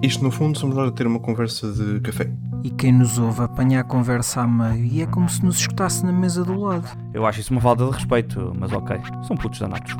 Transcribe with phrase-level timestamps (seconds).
[0.00, 2.30] Isto, no fundo, somos nós a ter uma conversa de café.
[2.62, 6.06] E quem nos ouve apanha a conversa a meio e é como se nos escutasse
[6.06, 6.86] na mesa do lado.
[7.12, 8.96] Eu acho isso uma falta de respeito, mas ok.
[9.26, 9.92] São putos danados.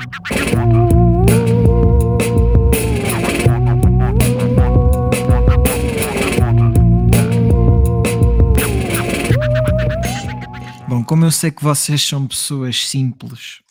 [10.87, 13.61] Bom, como eu sei que vocês são pessoas simples,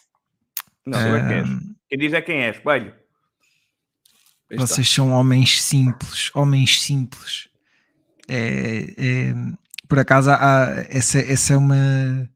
[0.87, 1.49] Não, tu é és.
[1.89, 2.93] Quem diz é quem é, espelho.
[4.57, 7.49] Vocês são homens simples, homens simples.
[8.29, 9.35] É, é-
[9.89, 12.31] por acaso, há- essa, essa é uma.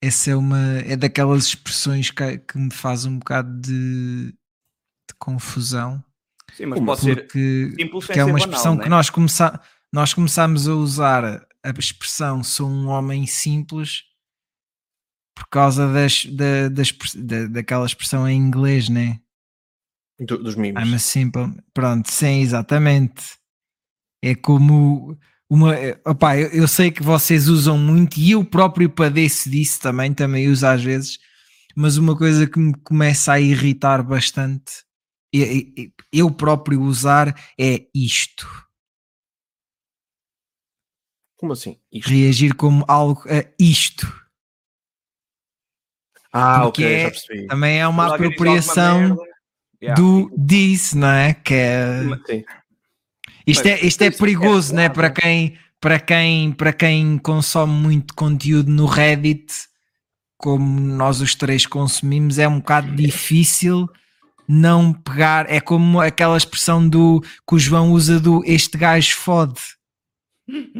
[0.00, 0.58] Essa é uma.
[0.86, 6.02] É daquelas expressões que, que me faz um bocado de, de confusão.
[6.56, 7.26] Sim, mas pode ser
[7.76, 8.82] simples porque é uma banal, expressão né?
[8.84, 9.60] que nós, começa,
[9.92, 14.02] nós começámos a usar a expressão sou um homem simples
[15.34, 19.18] por causa das, da, da, expre- da- daquela expressão em inglês, né?
[20.26, 20.82] Do- dos memes.
[20.86, 21.52] I'm a simple.
[21.74, 23.22] Pronto, sim, exatamente.
[24.22, 25.18] É como
[25.50, 25.74] uma.
[25.74, 30.12] é, Opá, eu, eu sei que vocês usam muito e eu próprio padeço disso também,
[30.14, 31.18] também uso às vezes,
[31.74, 34.84] mas uma coisa que me começa a irritar bastante,
[35.34, 38.46] e- e- eu próprio usar, é isto.
[41.36, 41.76] Como assim?
[41.90, 42.08] Isto?
[42.08, 44.06] Reagir como algo a isto.
[46.32, 47.46] Ah, porque ok, é- já percebi.
[47.48, 49.16] Também é uma apropriação
[49.82, 50.00] yeah.
[50.00, 51.34] do diz, não é?
[51.34, 52.02] Que é.
[52.26, 52.44] Sim.
[53.46, 54.88] Isto Mas é, isto é isso é perigoso, né?
[54.88, 59.52] Para quem, para, quem, para quem consome muito conteúdo no Reddit,
[60.38, 63.88] como nós os três consumimos, é um bocado difícil
[64.46, 65.50] não pegar.
[65.50, 69.60] É como aquela expressão do que o João usa do este gajo fode.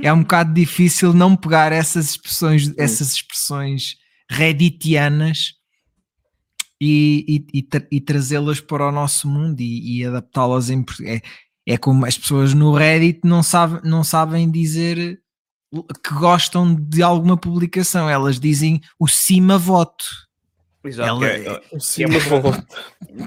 [0.03, 3.97] É um bocado difícil não pegar essas expressões, essas expressões
[4.29, 5.55] redditianas
[6.85, 11.21] e, e, e tra- e trazê-las para o nosso mundo e, e adaptá-las em português.
[11.67, 15.21] É, é como as pessoas no Reddit não, sabe, não sabem dizer
[16.05, 20.05] que gostam de alguma publicação, elas dizem o cima voto.
[20.85, 22.53] Exato, Ela- é, é mas uma- vou-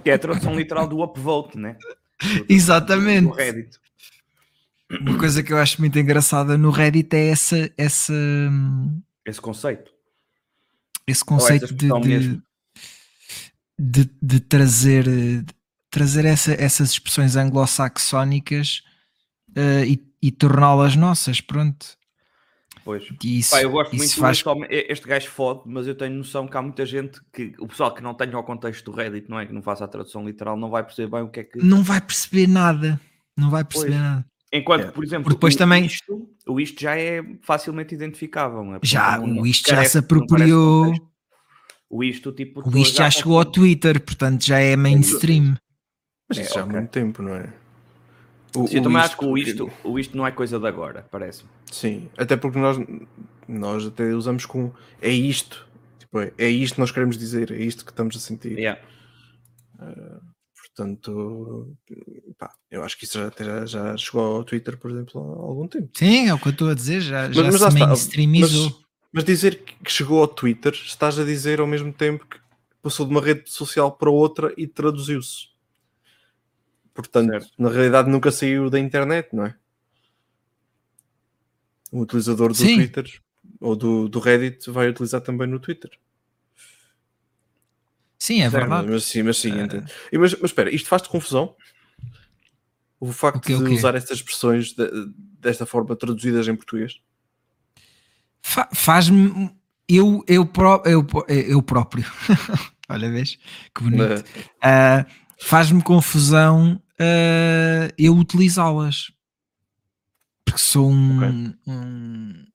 [0.02, 1.78] que é a tradução literal do upvote, né?
[2.22, 3.28] Do- Exatamente.
[3.30, 3.78] Do Reddit.
[5.02, 9.92] Uma coisa que eu acho muito engraçada no Reddit é essa, essa, hum, Esse conceito.
[11.08, 12.42] esse conceito de, de.
[13.78, 15.46] De- de trazer, de
[15.90, 18.82] trazer essa- essas expressões anglo-saxónicas
[19.56, 21.86] eh, e, e torná-las nossas, pronto.
[22.84, 23.04] Pois.
[23.24, 25.96] E isso, Pá, eu gosto isso muito faz deste homem- este gajo fode, mas eu
[25.96, 28.96] tenho noção que há muita gente que o pessoal que não tenha o contexto do
[28.96, 29.46] Reddit, não é?
[29.46, 31.58] Que não faça a tradução literal, não vai perceber bem o que é que.
[31.64, 33.00] não vai perceber nada.
[33.38, 34.02] Não vai perceber Pois.
[34.02, 34.26] nada.
[34.54, 34.92] Enquanto É.
[34.92, 38.80] por exemplo, Porque depois o, também- isto, o isto já é facilmente identificável, é?
[38.84, 40.94] Já, não- o isto já se apropriou.
[41.90, 45.56] O isto, tipo, O isto já chegou ao Twitter, portanto já é mainstream.
[46.28, 46.76] Mas É, isso já há ok.
[46.80, 47.54] muito tempo, não é?
[48.56, 50.66] O, Sim, eu o também acho que o isto- o isto não é coisa de
[50.68, 51.50] agora, parece-me.
[51.72, 52.78] Sim, até porque nós,
[53.48, 55.68] nós até usamos com é isto.
[56.00, 58.58] Tipo, é, é isto que nós queremos dizer, é isto que estamos a sentir.
[58.58, 58.82] Yeah.
[60.76, 61.78] Portanto,
[62.38, 65.68] pá, eu acho que isso já, já, já chegou ao Twitter, por exemplo, há algum
[65.68, 65.90] tempo.
[65.96, 68.70] Sim, é o que eu estou a dizer, já, Mas- já mas se está, mainstreamizou.
[68.70, 68.85] Mas,
[69.16, 72.38] mas dizer que chegou ao Twitter, estás a dizer ao mesmo tempo que
[72.82, 75.48] passou de uma rede social para outra e traduziu-se.
[76.94, 77.52] Portanto, Certo.
[77.58, 79.56] na realidade nunca saiu da internet, não é?
[81.94, 82.76] O utilizador do Sim.
[82.76, 83.22] Twitter
[83.62, 85.92] ou do, do Reddit vai utilizar também no Twitter.
[88.20, 88.88] Sim, é verdade.
[88.90, 89.90] Mas sim, mas sim, entendo.
[90.12, 91.56] E Mas, mas espera, isto faz-te confusão?
[93.00, 93.74] O facto O quê, o de quê?
[93.76, 94.90] usar estas expressões de-
[95.40, 97.00] desta forma traduzidas em português?
[98.48, 99.50] Fa- Faz-me.
[99.90, 102.06] Eu, eu, pró- eu, eu próprio.
[102.88, 103.38] Olha, vês?
[103.74, 104.24] Que bonito.
[104.62, 105.04] Ah,
[105.42, 109.12] Faz-me confusão ah, eu utilizá-las.
[110.46, 112.46] Porque sou um, um-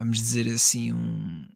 [0.00, 1.46] Vamos dizer assim, um.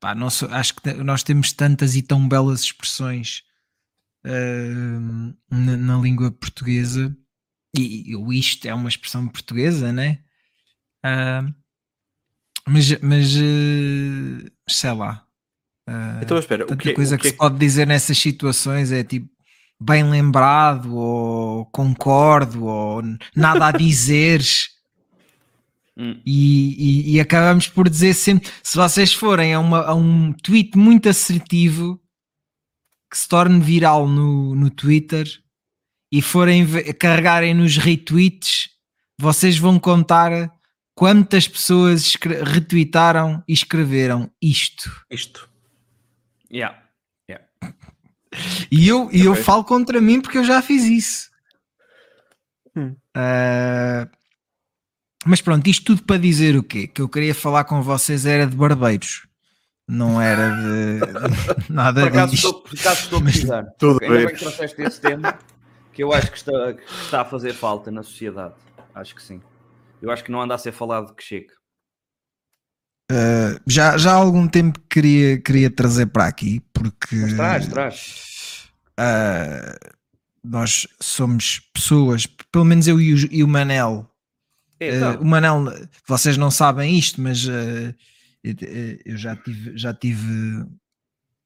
[0.00, 3.42] Pá, não sou- acho que nós temos tantas e tão belas expressões
[4.24, 5.00] ah,
[5.48, 7.16] na, na língua portuguesa.
[7.76, 10.18] E, o isto é uma expressão portuguesa, né?
[11.04, 11.44] Ah,
[12.68, 15.24] mas, mas eh, sei lá.
[15.86, 17.86] Ah, Então espera, o tanta que, é- coisa o que, que é se pode dizer
[17.86, 19.28] nessas situações é tipo
[19.80, 23.02] bem lembrado ou concordo ou
[23.34, 24.70] nada a dizeres
[26.00, 26.20] Hum.
[26.24, 30.78] e, e- e acabamos por dizer sempre se vocês forem a, uma- a um tweet
[30.78, 32.00] muito assertivo
[33.10, 35.26] que se torne viral no, no Twitter
[36.12, 36.64] e forem
[37.00, 38.68] carregarem nos retweets
[39.20, 40.52] vocês vão contar
[40.98, 45.48] quantas pessoas retweetaram e escreveram isto isto?
[46.52, 46.76] Yeah.
[48.70, 51.30] E eu, e eu falo contra mim porque eu já fiz isso.
[52.76, 52.96] Hum.
[53.14, 54.08] Ah,
[55.24, 56.88] mas pronto, isto tudo para dizer o quê?
[56.88, 59.28] Que eu queria falar com vocês era de barbeiros.
[59.86, 62.46] Não era de nada Por acaso disto.
[62.48, 63.62] estou, por acaso estou a precisar.
[63.78, 64.26] Tudo Ainda bem.
[64.26, 65.38] bem que trouxeste esse tema
[65.92, 68.54] que eu acho que está, que está a fazer falta na sociedade.
[68.92, 69.40] Acho que sim.
[70.00, 71.52] Eu acho que não anda a ser falado que chega.
[73.10, 77.68] Uh, já, já há algum tempo que queria, queria trazer para aqui, porque Mas traz,
[77.68, 78.70] traz.
[79.00, 79.94] uh,
[80.44, 84.06] nós somos pessoas, pelo menos eu e o, e o Manel.
[84.78, 85.64] É, uh, o Manel,
[86.06, 87.94] vocês não sabem isto, mas uh,
[88.44, 90.66] eu, já tive, já tive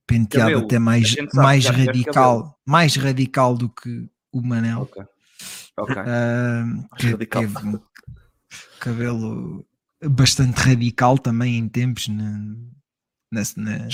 [0.05, 0.65] penteado Cabelo.
[0.65, 4.83] até mais, sabe mais radical, mais radical do que o Manel.
[4.83, 5.05] Ok.
[5.77, 5.97] Ok.
[5.97, 7.43] Uh, que radical.
[7.43, 7.81] teve
[8.83, 9.65] cabelo
[10.05, 12.31] bastante radical também em tempos na,
[13.31, 13.89] na, na- A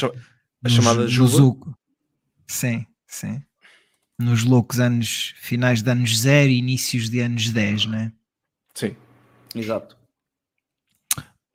[0.62, 1.36] nos- chamada nos Juba.
[1.36, 1.78] louco-
[2.48, 3.42] Sim, sim.
[4.18, 8.12] Nos loucos anos, finais de anos 0 e inícios de anos 10, né?
[8.74, 8.96] Sim.
[9.54, 9.96] Exato.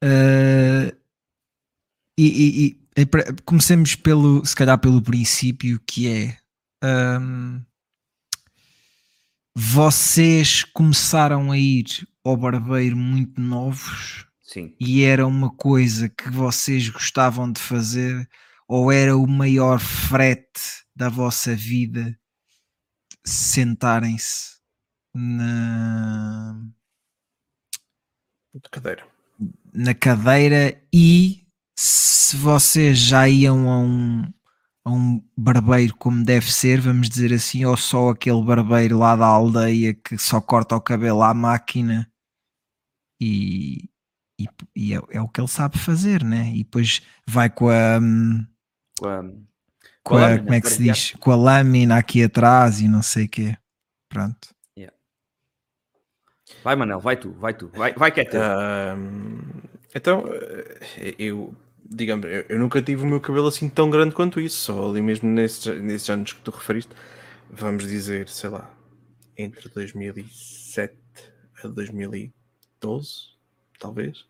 [0.03, 0.95] Uh,
[2.17, 2.25] e,
[2.67, 6.37] e- e- pra- comecemos pelo, se calhar pelo princípio que é
[7.19, 7.59] um,
[9.55, 14.75] vocês começaram a ir ao barbeiro muito novos Sim.
[14.79, 18.27] e era uma coisa que vocês gostavam de fazer
[18.67, 22.17] ou era o maior frete da vossa vida
[23.25, 24.57] sentarem-se
[25.13, 26.59] na,
[28.53, 29.05] De cadeira.
[29.73, 31.45] na cadeira e
[31.77, 34.33] se vocês já iam a um,
[34.85, 39.25] a um barbeiro como deve ser, vamos dizer assim, ou só aquele barbeiro lá da
[39.25, 42.09] aldeia que só corta o cabelo à máquina
[43.23, 43.89] e,
[44.39, 46.51] e, e é, é o que ele sabe fazer, né?
[46.53, 48.45] E depois vai com a, hum,
[48.99, 49.23] Com a-
[50.03, 51.11] com a- lâmina como é que se diz?
[51.19, 53.57] Com a lâmina aqui atrás e não sei o quê.
[54.09, 54.53] Pronto.
[56.63, 57.69] Vai, Manel, vai tu, vai tu.
[57.69, 58.41] Vai, vai que é teu.
[58.41, 59.39] Ahm,
[59.95, 60.23] então,
[61.17, 61.53] eu,
[61.85, 65.01] digamos, eu, eu nunca tive o meu cabelo assim tão grande quanto isso, só ali
[65.01, 66.91] mesmo nesses, nesses anos que tu referiste,
[67.49, 68.69] vamos dizer, sei lá,
[69.37, 70.95] entre 2007
[71.63, 71.67] a
[72.87, 73.29] 2012,
[73.79, 74.25] talvez,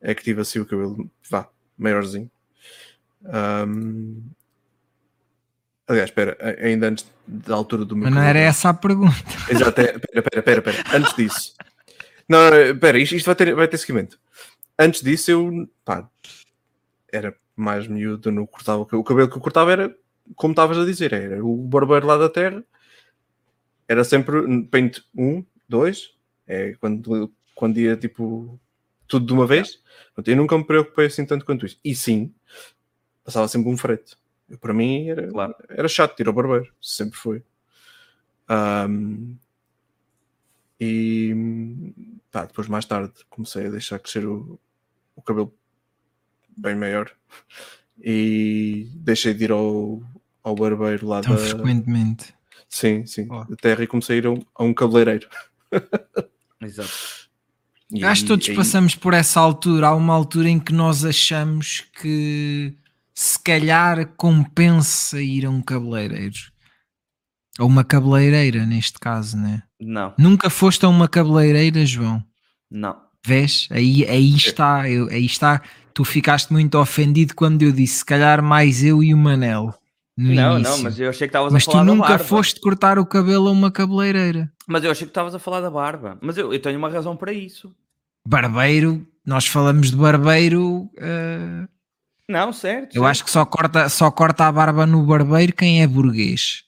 [0.00, 2.30] é que tive assim o cabelo, vá, maiorzinho.
[3.24, 4.20] Ahm,
[5.88, 9.16] aliás, espera, ainda antes da altura do meu Mas não era cabelo- essa a pergunta.
[9.50, 10.84] Exato, é, pera, pera, pera, pera.
[10.94, 11.54] Antes disso.
[12.28, 14.18] Não, não, pera, isto, isto vai, ter, vai ter seguimento.
[14.78, 16.08] Antes disso, eu pá,
[17.12, 19.00] era mais miúdo, não cortava o cabelo.
[19.00, 19.96] O cabelo que eu cortava era,
[20.34, 22.62] como estavas a dizer, era o barbeiro lá da terra.
[23.88, 26.10] Era sempre pente 1, 2,
[26.46, 28.60] é quando, quando ia tipo
[29.08, 29.82] tudo de uma vez.
[30.14, 31.78] Portanto, eu nunca me preocupei assim tanto quanto isso.
[31.84, 32.32] E sim,
[33.24, 34.16] passava sempre um frete.
[34.48, 35.54] Eu, para mim era, Claro.
[35.68, 37.42] era chato ir ao barbeiro, sempre foi.
[38.48, 39.34] Ahm,
[40.80, 41.34] e
[42.30, 44.60] pá, depois mais tarde comecei a deixar crescer o,
[45.14, 45.52] o cabelo
[46.56, 47.10] bem maior
[47.98, 50.02] e deixei de ir ao,
[50.42, 52.34] ao barbeiro lá Tão da frequentemente.
[52.68, 53.44] sim, sim, Oh.
[53.56, 55.28] terra e comecei a ir a um, a um cabeleireiro.
[56.60, 57.25] Exato.
[57.92, 59.88] E Acho que todos aí- passamos por essa altura.
[59.88, 62.74] Há uma altura em que nós achamos que
[63.14, 66.36] se calhar compensa ir a um cabeleireiro.
[67.58, 69.62] Ou uma cabeleireira, neste caso, né?
[69.80, 72.22] Não, Nunca foste a uma cabeleireira, João.
[72.70, 73.04] não.
[73.24, 73.66] Vês?
[73.72, 75.60] Aí, aí está, eu, aí está.
[75.92, 79.74] Tu ficaste muito ofendido quando eu disse, se calhar mais eu e o Manel.
[80.16, 80.72] No Não, início.
[80.76, 82.24] não, mas eu achei que estavas a Mas tu falar da nunca barba.
[82.24, 84.50] foste cortar o cabelo a uma cabeleireira.
[84.66, 86.16] Mas eu achei que estavas a falar da barba.
[86.22, 87.74] Mas eu, eu tenho uma razão para isso.
[88.26, 90.90] Barbeiro, nós falamos de barbeiro.
[90.96, 91.66] eh,
[92.28, 92.96] Não, certo.
[92.96, 93.06] eu certo.
[93.06, 96.64] acho que só corta, só corta a barba no barbeiro quem é burguês.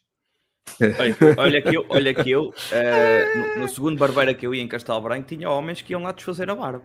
[0.81, 4.63] Olha, olha que eu, olha que eu eh, no, no segundo barbeiro que eu ia
[4.63, 6.85] em Castelo Branco, tinha homens que iam lá desfazer a barba.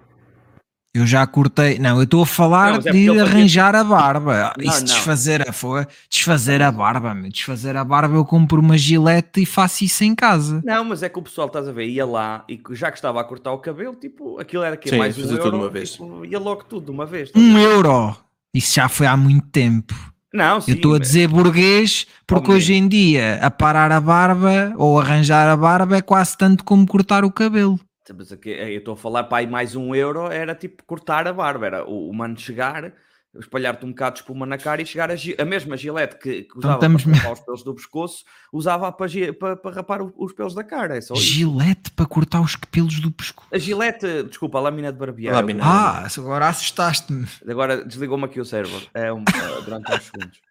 [0.96, 1.80] Eu já cortei.
[1.80, 4.54] Não, eu estou a falar Não, é de ele fazia- arranjar a barba.
[4.58, 4.86] Não, Isso não.
[4.86, 7.32] desfazer a foi desfazer a barba, meu.
[7.32, 10.62] Desfazer a barba, eu compro uma gilete e faço isso em casa.
[10.64, 12.98] Não, mas é que o pessoal, estás a ver, ia lá e que já que
[13.00, 15.58] estava a cortar o cabelo, tipo, aquilo era que Sim, mais um euro, tudo de
[15.58, 15.92] uma vez.
[15.94, 17.32] tipo, ia logo tudo de uma vez.
[17.34, 18.16] a Um euro.
[18.54, 19.96] Isso já foi há muito tempo.
[20.32, 20.72] Não, sim.
[20.72, 25.48] eu estou a mas- dizer burguês porque hoje em dia aparar a barba ou arranjar
[25.48, 27.80] a barba é quase tanto como cortar o cabelo.
[28.12, 31.34] Mas aqui, eu estou a falar, pá, aí mais um euro era tipo cortar a
[31.34, 32.94] barba, era o, o mano chegar,
[33.40, 36.58] espalhar-te um bocado de espuma na cara e chegar a, a mesma gilete que, que
[36.58, 40.54] usava estamos para rapar os pelos do pescoço, usava para, para, para rapar os pelos
[40.54, 41.02] da cara, é.
[41.16, 43.48] Gilete para cortar os pelos do pescoço.
[43.52, 45.36] A gilete, desculpa, a lâmina de barbear.
[45.36, 45.64] Lâmina.
[45.66, 47.28] Ah, agora assustaste-me.
[47.48, 50.42] Agora desligou-me aqui o cérebro é um, é, durante uns segundos.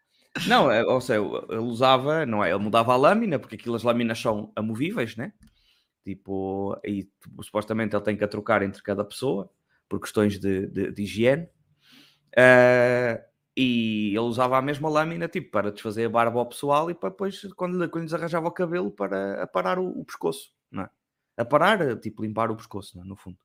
[0.47, 2.51] Não, é, ou seja, ele usava, não é?
[2.51, 5.33] Ele mudava a lâmina, porque aquelas lâminas são amovíveis, né?
[6.05, 9.51] Tipo, tipo, supostamente ele tem que a trocar entre cada pessoa
[9.89, 11.49] por questões de, de, de higiene.
[12.37, 13.23] Uh,
[13.57, 17.11] e ele usava a mesma lâmina tipo para desfazer a barba ao pessoal e para
[17.11, 20.91] depois, quando, quando lhes arranjava o cabelo, para aparar o, o pescoço, não é?
[21.37, 23.05] Aparar, tipo, limpar o pescoço, é?
[23.05, 23.37] no fundo.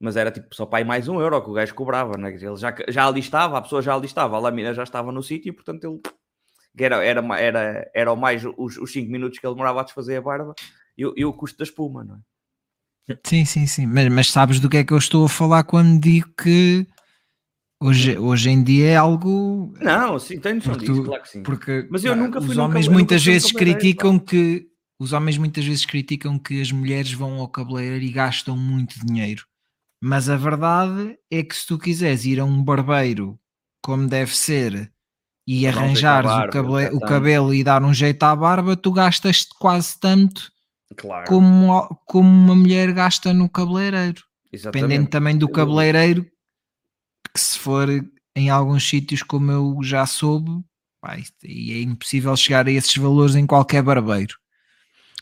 [0.00, 2.30] Mas era tipo só para ir mais um euro que o gajo cobrava, né?
[2.34, 5.22] ele já, já ali estava, a pessoa já ali estava, a lâmina já estava no
[5.22, 6.00] sítio, portanto ele
[6.76, 10.54] era, era, era, era mais os 5 minutos que ele demorava a desfazer a barba
[10.96, 13.18] e, e o custo da espuma, não é?
[13.24, 13.86] Sim, sim, sim.
[13.86, 16.86] Mas, mas sabes do que é que eu estou a falar quando digo que
[17.84, 19.74] Hoje, hoje em dia é algo.
[19.78, 21.42] Não, sim, tenho noção disso, claro que sim.
[21.42, 24.66] Porque mas eu nunca fui os homens nunca, muitas vezes criticam que
[24.98, 29.44] os homens muitas vezes criticam que as mulheres vão ao cabeleireiro e gastam muito dinheiro.
[30.02, 33.38] Mas a verdade é que se tu quiseres ir a um barbeiro
[33.82, 34.90] como deve ser
[35.46, 40.00] e arranjares o, cabelo, o cabelo e dar um jeito à barba, tu gastas quase
[40.00, 40.50] tanto
[40.96, 41.26] claro.
[41.26, 44.22] como, como uma mulher gasta no cabeleireiro.
[44.52, 44.82] Exatamente.
[44.82, 46.24] Dependendo também do cabeleireiro
[47.32, 47.88] que se for
[48.36, 50.50] em alguns sítios como eu já soube,
[51.00, 54.36] pá, é impossível chegar a esses valores em qualquer barbeiro.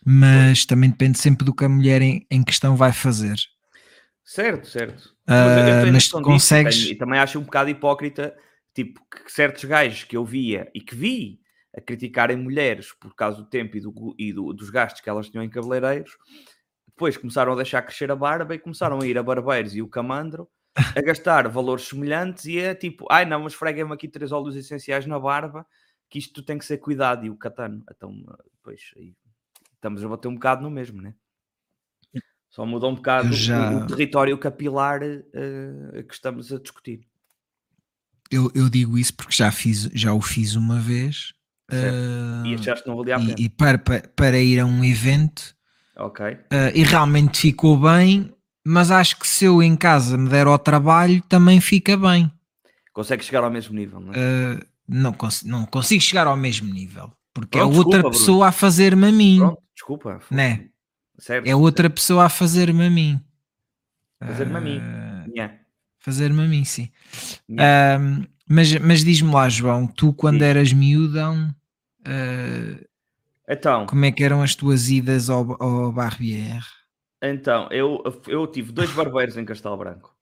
[0.05, 3.37] Mas também depende sempre do que a mulher em, em questão vai fazer.
[4.25, 5.14] Certo, certo.
[5.29, 6.91] Uh, mas, mas consegues.
[6.91, 8.35] e também acho um bocado hipócrita,
[8.75, 11.42] tipo, que certos gajos que eu via e que vi
[11.76, 15.29] a criticarem mulheres por causa do tempo e, do, e do, dos gastos que elas
[15.29, 16.17] tinham em cabeleireiros,
[16.87, 19.88] depois começaram a deixar crescer a barba e começaram a ir a barbeiros e o
[19.88, 24.57] camandro a gastar valores semelhantes e é tipo, ai não, mas freguem-me aqui três óleos
[24.57, 25.67] essenciais na barba,
[26.09, 27.83] que isto tem que ser cuidado, e o catano.
[27.91, 28.14] Então,
[28.52, 29.14] depois aí
[29.75, 31.14] estamos a bater um bocado no mesmo, né?
[32.50, 33.73] Só muda um bocado já...
[33.73, 37.00] o, o, território capilar uh, que estamos a discutir.
[38.31, 41.33] Eu, eu, digo isso porque já, fiz, já o fiz uma vez.
[41.75, 43.35] Uh, e achaste que não valia a pena?
[43.38, 45.55] E, e para, para, para, ir a um evento.
[45.97, 46.26] Ok.
[46.26, 46.38] Uh,
[46.75, 48.33] e realmente ficou bem
[48.64, 52.31] mas acho que se eu em casa me der ao trabalho também fica bem.
[52.93, 54.17] Consegue chegar ao mesmo nível, não é?
[54.17, 58.37] Uh, não, cons não consigo chegar ao mesmo nível, porque Pronto, é outra desculpa, pessoa
[58.37, 58.49] Bruno.
[58.49, 59.38] a fazer-me a mim.
[59.38, 60.21] Pronto, desculpa.
[60.31, 60.69] Né?
[61.19, 61.95] Certo, é outra certo.
[61.95, 63.21] pessoa a fazer-me a mim.
[64.21, 64.81] Fazer-me a mim.
[65.35, 65.55] Yeah.
[65.99, 66.91] Fazer-me a mim, sim.
[67.50, 68.25] Yeah.
[68.49, 70.45] Mas mas diz-me lá, João, tu quando sim.
[70.45, 71.52] eras miúdão,
[72.06, 72.85] uh,
[73.49, 76.62] então, como é que eram as tuas idas ao, ao Barbier?
[77.23, 80.16] Então, eu, eu tive dois barbeiros em Castelo Branco.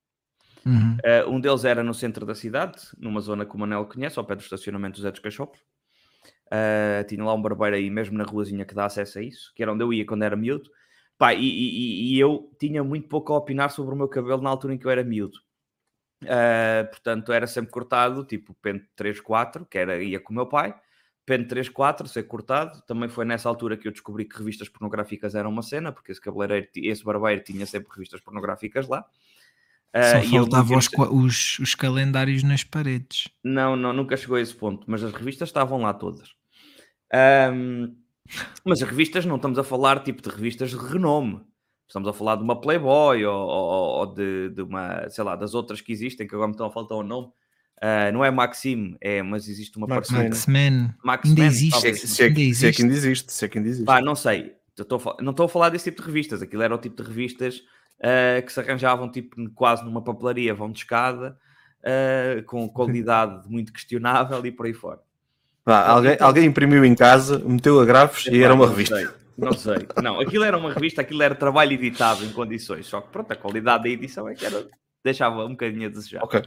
[0.66, 0.96] Uhum.
[0.96, 4.24] Uh, um deles era no centro da cidade, numa zona que o Manel conhece, ao
[4.24, 5.60] pé do estacionamento dos Zé dos Cachopos.
[6.46, 9.62] Uh, tinha lá um barbeiro aí, mesmo na ruazinha que dá acesso a isso, que
[9.62, 10.68] era onde eu ia quando era miúdo.
[11.16, 14.50] Pá, e, e, e eu tinha muito pouco a opinar sobre o meu cabelo na
[14.50, 15.38] altura em que eu era miúdo.
[16.22, 20.46] Uh, portanto, era sempre cortado, tipo pente 3, 4, que era, ia com o meu
[20.46, 20.74] pai.
[21.26, 22.82] Pente 3, 4, ser cortado.
[22.82, 26.20] Também foi nessa altura que eu descobri que revistas pornográficas eram uma cena, porque esse
[26.20, 29.04] cabeleireiro, esse barbeiro tinha sempre revistas pornográficas lá.
[29.94, 33.28] Só uh, faltavam os, os, os, calendários nas paredes.
[33.42, 36.32] Não, não, nunca chegou a esse ponto, mas as revistas estavam lá todas.
[37.52, 37.96] Um,
[38.64, 41.40] mas as revistas não estamos a falar tipo de revistas de renome.
[41.88, 45.54] Estamos a falar de uma Playboy ou, ou, ou de, de, uma, sei lá, das
[45.54, 47.32] outras que existem, que agora me estão a faltar o nome.
[47.82, 50.10] Uh, não é Maxime, é, mas existe uma Max
[51.02, 51.30] Maxman.
[51.30, 51.80] Ainda existe.
[51.80, 52.60] Se é, se, é, ainda existe.
[52.60, 53.32] se é que ainda existe.
[53.32, 53.86] Se é que ainda existe.
[53.86, 54.54] Pá, não sei.
[54.78, 56.42] Estou, não estou a falar desse tipo de revistas.
[56.42, 57.62] Aquilo era o tipo de revistas
[58.00, 61.38] uh, que se arranjavam tipo, quase numa papelaria, vão de escada,
[61.80, 65.00] uh, com qualidade muito questionável e por aí fora.
[65.64, 68.96] Pá, alguém, então, alguém imprimiu em casa, meteu a grafos e era uma revista.
[68.96, 69.08] Sei,
[69.38, 69.86] não sei.
[70.02, 72.86] Não, aquilo era uma revista, aquilo era trabalho editado em condições.
[72.86, 74.66] Só que pronto, a qualidade da edição é que era,
[75.04, 76.22] deixava um bocadinho a desejar.
[76.22, 76.42] Ok.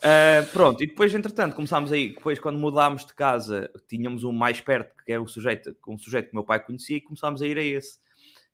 [0.00, 4.58] Uh, pronto, e depois, entretanto, começámos aí, depois quando mudámos de casa, tínhamos um mais
[4.58, 7.58] perto, que é o sujeito, um sujeito que meu pai conhecia, e começámos a ir
[7.58, 7.98] a esse.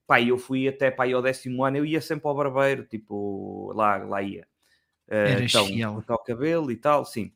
[0.07, 3.97] Pai, eu fui até pai ao décimo ano, eu ia sempre ao barbeiro, tipo, lá,
[3.99, 4.47] lá ia.
[5.09, 7.33] Uh, então, cortar o cabelo e tal, sim.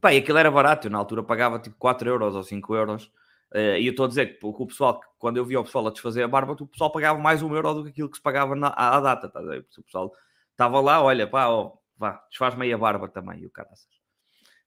[0.00, 3.04] Pai, aquilo era barato, eu na altura pagava tipo 4 euros ou 5 euros.
[3.52, 5.90] Uh, e eu estou a dizer que o pessoal, quando eu via o pessoal a
[5.90, 8.56] desfazer a barba, o pessoal pagava mais um euro do que aquilo que se pagava
[8.56, 9.40] na, à, à data, tá?
[9.40, 10.12] o pessoal
[10.52, 14.00] estava lá, olha, pá, ó, vá, desfaz meia barba também, e o caraças.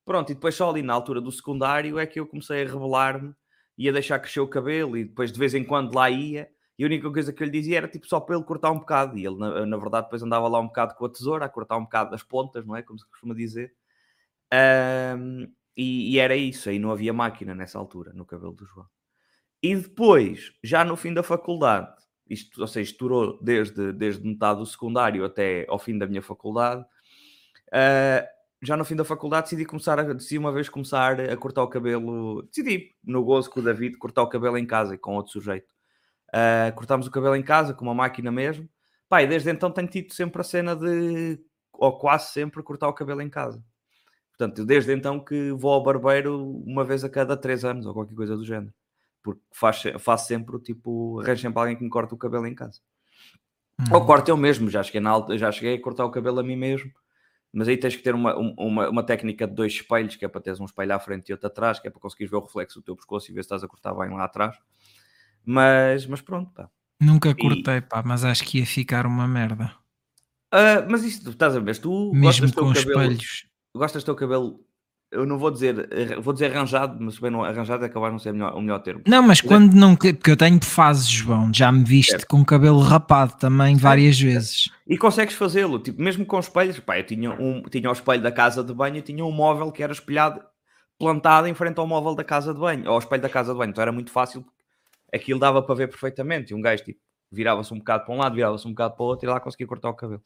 [0.05, 3.33] Pronto, e depois só ali na altura do secundário é que eu comecei a revelar-me
[3.75, 6.47] e a deixar crescer o cabelo e depois de vez em quando lá ia
[6.77, 8.79] e a única coisa que eu lhe dizia era tipo só para ele cortar um
[8.79, 11.49] bocado e ele na, na verdade depois andava lá um bocado com a tesoura a
[11.49, 12.83] cortar um bocado das pontas, não é?
[12.83, 13.73] Como se costuma dizer.
[14.53, 18.87] Um, e, e, era isso, aí não havia máquina nessa altura no cabelo do João.
[19.61, 21.91] E depois, já no fim da faculdade,
[22.29, 26.85] isto, ou seja, estourou desde, desde metade do secundário até ao fim da minha faculdade,
[27.73, 28.27] Uh,
[28.61, 31.67] já no fim da faculdade decidi começar a, decidi uma vez começar a cortar o
[31.67, 35.33] cabelo, decidi no gozo com o David cortar o cabelo em casa e com outro
[35.33, 35.67] sujeito.
[36.29, 38.69] Uh, cortámos o cabelo em casa com uma máquina mesmo.
[39.11, 41.39] E desde então tenho tido sempre a cena de,
[41.73, 43.63] ou quase sempre, cortar o cabelo em casa.
[44.35, 48.15] Portanto, desde então que vou ao barbeiro uma vez a cada três anos ou qualquer
[48.15, 48.73] coisa do género.
[49.21, 52.55] Porque faz, faço sempre o tipo, arranjo sempre alguém que me corte o cabelo em
[52.55, 52.79] casa.
[53.91, 54.05] Ou Hum.
[54.05, 56.55] corto eu mesmo, já cheguei, na alta, já cheguei a cortar o cabelo a mim
[56.55, 56.91] mesmo.
[57.53, 60.27] Mas aí tens que ter uma, um- uma, uma técnica de dois espelhos, que é
[60.27, 62.41] para teres um espelho à frente e outro atrás, que é para conseguires ver o
[62.41, 64.57] reflexo do teu pescoço e ver se estás a cortar bem lá atrás.
[65.45, 66.69] Mas, mas pronto, pá.
[66.99, 69.75] Nunca cortei, pá, mas acho que ia ficar uma merda.
[70.51, 73.47] Ah, mas isto, estás a ver, tu Mesmo gostas do com teu os cabelo, espelhos.
[73.75, 74.65] gostas do teu cabelo,
[75.13, 77.93] eu não vou dizer, arra- vou dizer arranjado, mas se bem não arranjado é de
[77.95, 79.01] não ser o melhor, o melhor termo.
[79.07, 79.95] Não, mas é- quando não.
[79.95, 81.51] Porque eu tenho fases, João.
[81.53, 82.27] Já me viste Certo.
[82.27, 84.69] com o cabelo rapado também várias vezes.
[84.87, 86.79] E consegues fazê-lo, tipo, mesmo com espelhos.
[86.79, 89.71] Pá, eu tinha, um, tinha o espelho da casa de banho e tinha um móvel
[89.71, 90.41] que era espelhado,
[90.99, 93.57] plantado em frente ao móvel da casa de banho, ou ao espelho da casa de
[93.57, 93.69] banho.
[93.71, 94.45] Então era muito fácil,
[95.13, 96.51] aquilo dava para ver perfeitamente.
[96.51, 96.99] E um gajo, tipo,
[97.31, 99.67] virava-se um bocado para um lado, virava-se um bocado para o outro e lá conseguia
[99.67, 100.21] cortar o cabelo.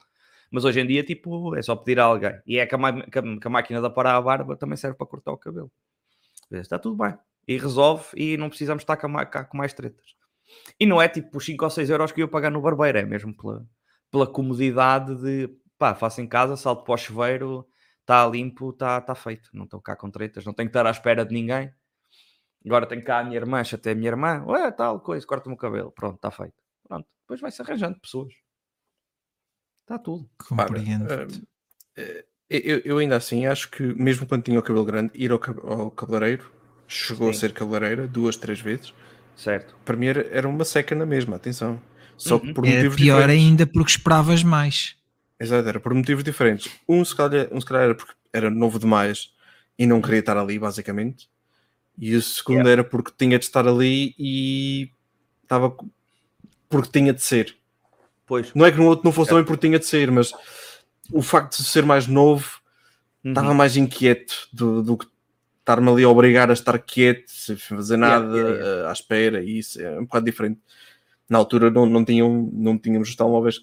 [0.51, 2.39] Mas hoje em dia, tipo, é só pedir a alguém.
[2.45, 4.97] E é que a, que a- que a máquina da parar a barba também serve
[4.97, 5.71] para cortar o cabelo.
[6.51, 7.17] Está tudo bem.
[7.47, 10.05] E resolve e não precisamos estar cá, ma- cá com mais tretas.
[10.79, 12.97] E não é tipo os 5 ou 6 euros que eu ia pagar no barbeiro,
[12.99, 13.65] é mesmo pela,
[14.11, 17.67] pela comodidade de pá, faço em casa, salto para o chuveiro,
[18.01, 19.49] está limpo, está tá feito.
[19.53, 21.71] Não estou cá com tretas, não tenho que estar à espera de ninguém.
[22.65, 25.57] Agora tenho cá a minha irmã, até a minha irmã, ué, tal coisa, corta-me o
[25.57, 26.55] cabelo, pronto, está feito.
[26.87, 28.33] Pronto, depois vai-se arranjando pessoas.
[29.87, 30.29] Está tudo.
[30.37, 31.07] Compreendo.
[31.95, 35.39] eh, eu, eu ainda assim acho que, mesmo quando tinha o cabelo grande, ir ao,
[35.39, 36.51] cab- ao cabeleireiro
[36.87, 37.37] chegou Sim.
[37.37, 38.93] a ser cabeleireira duas, três vezes.
[39.35, 39.75] Certo.
[39.85, 41.81] Para mim era, era uma seca na mesma, atenção.
[42.17, 42.53] Só que Uhum.
[42.53, 43.45] por Era motivos pior diferentes.
[43.45, 44.95] ainda porque esperavas mais.
[45.39, 46.69] Exato, era por motivos diferentes.
[46.89, 49.31] Um se calhar, um, se calhar era porque era novo demais
[49.77, 51.29] e não queria estar ali, basicamente.
[51.97, 54.91] E o segundo era porque tinha de estar ali e
[55.43, 55.75] estava
[56.69, 57.55] porque tinha de ser.
[58.27, 58.53] Pois.
[58.53, 60.31] Não é que no outro não fosse também porque tinha de ser, mas
[61.11, 62.59] o facto de ser mais novo
[63.25, 63.31] Uhum.
[63.31, 65.07] estava mais inquieto do, do que
[65.59, 68.81] estar-me ali a obrigar a estar quieto, sem fazer Yeah, nada, yeah, yeah.
[68.83, 70.59] eh, à espera, e isso é um bocado diferente.
[71.27, 73.59] Na altura não, não, tinham, não tínhamos os telemóveis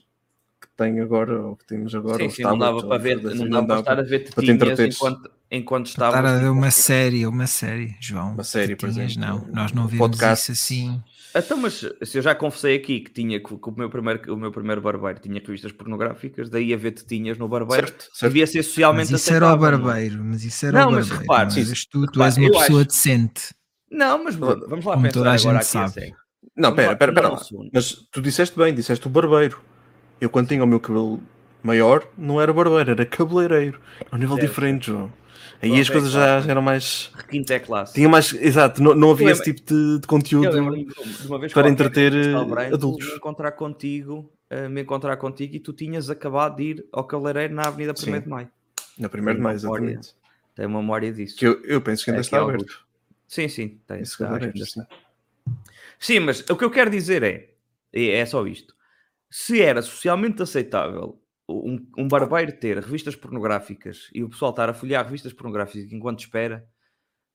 [0.61, 2.19] que tem agora, ou que temos agora.
[2.25, 4.83] Sim, sim, não dava para ver, não assim, dava para estar a ver para te
[4.83, 6.31] enquanto, enquanto Estar estavas.
[6.33, 8.33] a ver uma série, uma série, João.
[8.33, 10.53] Uma série, por exemplo, Não, nós não vimos podcast.
[10.53, 11.03] isso assim.
[11.37, 14.37] Então, mas se eu já confessei aqui que tinha que, que o, meu primeiro, o
[14.37, 18.33] meu primeiro barbeiro tinha revistas pornográficas, daí a ver tetinhas no barbeiro, Certo, certo.
[18.33, 19.93] devia ser socialmente Mas isso era o aceitável, não é?
[19.95, 21.21] barbeiro, mas isso era Não, o mas barbeiro.
[21.23, 23.55] repare, mas és tu, tu repare, és uma pessoa acho- decente.
[23.91, 25.93] Não, mas vamos vamos lá Como pensar toda a agora gente aqui sabe.
[25.93, 26.17] sério.
[26.57, 27.41] Não, Vamos pera, pera, pera lá.
[27.73, 29.61] Mas tu disseste bem, disseste o barbeiro.
[30.21, 31.21] Eu quando tinha o meu cabelo
[31.65, 33.81] maior, não era barbeiro, era cabeleireiro.
[34.11, 35.13] É um nível Certo, diferente, João.
[35.63, 37.11] Aí as é coisas já, eram mais.
[37.15, 37.95] Requinte é classe.
[37.95, 38.33] Tinha mais.
[38.35, 40.51] Exato, não, não havia esse tipo de, de conteúdo.
[40.51, 43.09] De uma vez para entreter, eh, Branco, adultos.
[43.09, 47.55] Me encontrar contigo, eh, me encontrar contigo e tu tinhas acabado de ir ao cabeleireiro
[47.55, 48.21] na Avenida 1 Sim.
[48.21, 48.49] de Maio.
[48.99, 49.85] Na primeira de Tenho mais, memória.
[49.85, 50.15] exatamente.
[50.55, 51.37] Tenho memória disso.
[51.37, 52.61] Que eu, eu penso que ainda É, está é aberto.
[52.61, 52.87] Augusto.
[53.27, 54.01] Sim, sim, tem.
[54.03, 54.81] Está, cabeleireiro, ainda sim.
[54.81, 54.97] está.
[55.99, 57.51] Sim, mas o que eu quero dizer é,
[57.93, 58.75] é é só isto.
[59.31, 64.75] Se era socialmente aceitável um, um barbeiro ter revistas pornográficas e o pessoal estar a
[64.75, 66.65] folhear revistas pornográficas enquanto espera,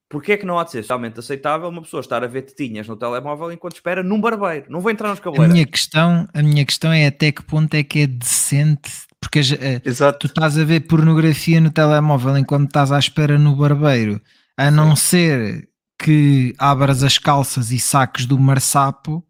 [0.09, 2.87] porque é que não há de ser socialmente aceitável uma pessoa estar a ver tetinhas
[2.87, 4.65] no telemóvel enquanto espera num barbeiro?
[4.69, 5.53] Não vou entrar nos A cabeleireiros.
[5.53, 8.89] minha, questão, a minha questão é até que ponto é que é decente,
[9.21, 9.39] porque
[9.85, 10.19] Exato.
[10.19, 14.19] tu estás a ver pornografia no telemóvel enquanto estás à espera no barbeiro,
[14.57, 15.69] a não ser
[16.01, 19.23] que abras as calças e saques do marsapo,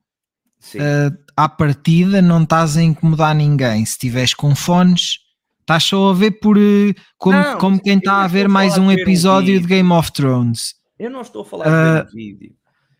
[0.60, 0.80] Sim.
[0.82, 3.86] eh, à partida não estás a incomodar ninguém.
[3.86, 5.20] Se estiveres com fones,
[5.62, 8.88] estás só a ver por eh, como, Não, como quem está a ver mais um
[8.88, 9.66] ver um episódio de.
[9.68, 10.76] Game of Thrones.
[10.98, 12.54] Eu não estou a falar de Ah, um vídeo.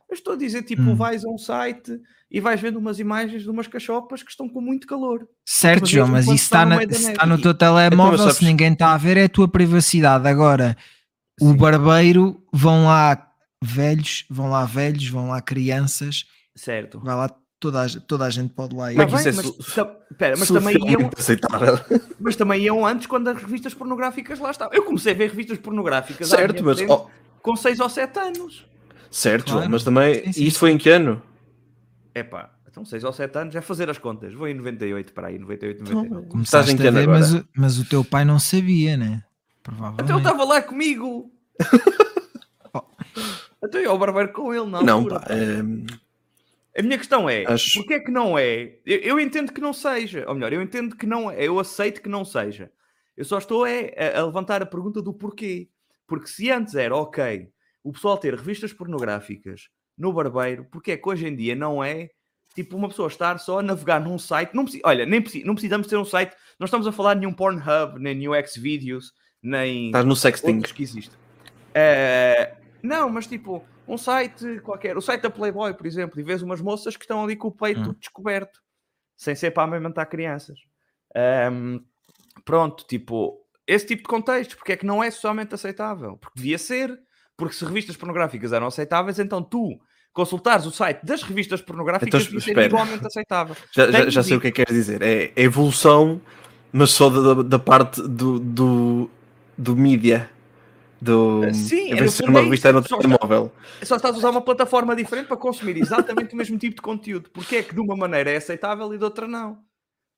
[0.10, 0.96] Eu estou a dizer, tipo, Hum.
[0.96, 2.00] vais a um site
[2.32, 5.28] e vais vendo umas imagens de umas cachopas que estão com muito calor.
[5.46, 8.94] Certo, Mas João, mas isso está na- está no teu telemóvel, Então, se ninguém está
[8.94, 10.28] a ver, é a tua privacidade.
[10.28, 10.76] Agora,
[11.42, 11.58] o Sim.
[11.58, 13.28] barbeiro, vão lá
[13.64, 17.00] velhos, vão lá velhos, vão lá crianças, Certo.
[17.00, 19.00] vai lá, toda a, toda a gente pode lá ir.
[19.00, 19.52] É Tá isso é mas,
[20.18, 21.10] pera, mas também iam,
[22.20, 24.74] mas também iam antes quando as revistas pornográficas lá estavam.
[24.74, 26.78] Eu comecei a ver revistas pornográficas certo, mas.
[26.78, 27.08] frente oh,
[27.42, 28.66] com 6 ou 7 anos.
[29.12, 29.60] certo, Claro.
[29.62, 30.24] João, mas também.
[30.26, 31.22] Sim, sim, e isto foi em que ano?
[32.16, 34.34] Epá, então 6 ou 7 anos é fazer as contas.
[34.34, 36.16] Vou em 98 para aí, 98, 99.
[36.16, 37.20] Estás Começaste em que ano ver, agora?
[37.20, 39.06] mas, o- mas o teu pai não sabia, né?
[39.62, 40.18] Então ele Provavelmente.
[40.18, 41.32] estava lá comigo.
[43.62, 44.82] Então eu ia ao barbeiro com ele, não.
[44.82, 45.22] Não, pá.
[45.30, 45.62] eh,
[46.80, 48.78] A minha questão é, Acho- porque é que não é?
[48.86, 52.02] Eu, eu entendo que não seja, ou melhor, eu entendo que não é, eu aceito
[52.02, 52.72] que não seja.
[53.18, 55.68] Eu só estou é, a, a levantar a pergunta do porquê.
[56.08, 57.50] Porque se antes era ok
[57.84, 62.10] o pessoal ter revistas pornográficas no barbeiro, porque é que hoje em dia não é
[62.56, 64.56] tipo uma pessoa estar só a navegar num site.
[64.56, 66.34] Não precisa, olha, nem precisa, não precisamos ter um site.
[66.58, 69.14] Não estamos a falar de nenhum Pornhub, nem nenhum Xvideos,
[69.44, 70.62] nem Estás no sexting.
[70.62, 71.18] que existem.
[71.74, 76.42] Eh, não, mas tipo, um site qualquer, o site da Playboy, por exemplo, e vês
[76.42, 77.96] umas moças que estão ali com o peito Hum.
[78.00, 78.60] descoberto,
[79.18, 80.58] sem ser para amamentar crianças.
[81.16, 81.80] Ahm,
[82.46, 83.38] pronto, tipo,
[83.68, 86.18] esse tipo de contexto, porque é que não é socialmente aceitável?
[86.18, 86.98] Porque devia ser,
[87.38, 89.80] porque se revistas pornográficas eram aceitáveis, então tu
[90.14, 93.56] consultares o site das revistas pornográficas Então, devia ser igualmente aceitável.
[93.72, 95.02] Já, já, já sei o que é que queres dizer.
[95.02, 96.20] É, é evolução,
[96.72, 99.10] mas só da, da- da parte do, do,
[99.58, 100.30] do mídia.
[101.02, 103.52] Do, Sim, em é uma é revista, no telemóvel.
[103.84, 107.30] Só estás a usar uma plataforma diferente para consumir exatamente o mesmo tipo de conteúdo.
[107.32, 109.60] Porque é que de uma maneira é aceitável e de outra não?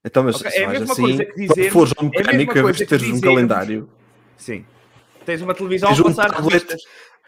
[0.04, 2.18] Então, mas Ok, se é a mesma assim, coisa que dizer- fores a um é
[2.18, 3.90] mecânico, coisa de que teres um calendário,
[4.38, 4.66] Sim.
[5.24, 6.76] Tens uma televisão Tens a passar tablet.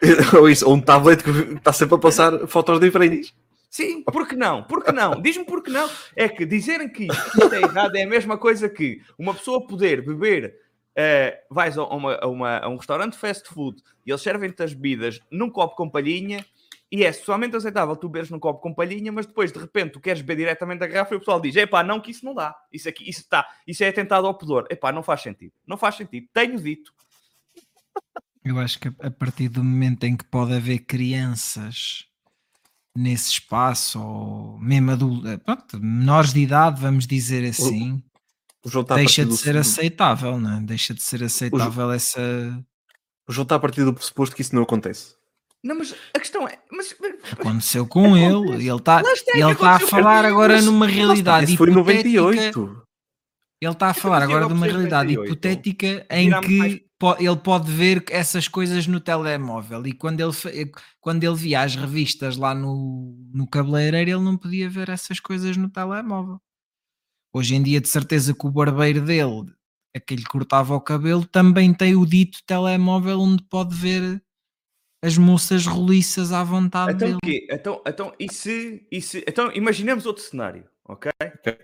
[0.36, 3.32] ou isso, ou um tablet que está sempre a passar fotos diferentes.
[3.70, 4.64] Sim, por que não?
[4.64, 5.20] Por que não?
[5.20, 5.88] Diz-me por que não.
[6.16, 10.02] É que dizerem que isto é errado é a mesma coisa que uma pessoa poder
[10.04, 10.54] beber.
[10.96, 14.72] Eh, vais a, uma- a uma- a um restaurante fast food e eles servem-te as
[14.72, 16.44] bebidas num copo com palhinha
[16.92, 20.00] e é somente aceitável tu beberes num copo com palhinha, mas depois de repente tu
[20.00, 22.54] queres beber diretamente da garrafa e o pessoal diz: epá, não, que isso não dá.
[22.72, 24.66] Isso aqui, isso está, isso é atentado ao pudor.
[24.70, 25.52] Epá, não faz sentido.
[25.66, 26.28] Não faz sentido.
[26.32, 26.92] Tenho dito.
[28.44, 32.06] Eu acho que a partir do momento em que pode haver crianças
[32.96, 38.02] nesse espaço, ou mesmo adultos, pronto, menores de idade, vamos dizer assim,
[38.64, 40.60] O João está a deixa de ser do- aceitável, não é?
[40.60, 42.20] Deixa de ser aceitável essa.
[43.28, 45.14] O João está a partir do pressuposto que isso não acontece.
[45.62, 46.58] Não, mas a questão é.
[46.70, 46.94] Mas,
[47.32, 50.86] Aconteceu com ele, ele está Lá está, é ele está a falar agora mas- numa
[50.86, 52.08] realidade Isso foi em hipotética.
[52.20, 52.82] 98.
[53.62, 55.32] Ele está a falar mas eu agora de uma realidade 98.
[55.32, 60.32] hipotética em que mais- po- ele pode ver essas coisas no telemóvel e quando ele,
[60.34, 60.50] fa-
[61.00, 65.56] quando ele via as revistas lá no, no cabeleireiro ele não podia ver essas coisas
[65.56, 66.38] no telemóvel.
[67.34, 69.52] Hoje em dia de certeza que o barbeiro dele,
[69.94, 74.22] aquele que cortava o cabelo, também tem o dito telemóvel onde pode ver
[75.02, 77.16] as moças roliças à vontade Então, dele.
[77.16, 77.46] o quê?
[77.50, 81.10] Então, então, e se, e se- então, imaginemos outro cenário, ok?
[81.20, 81.58] Ok.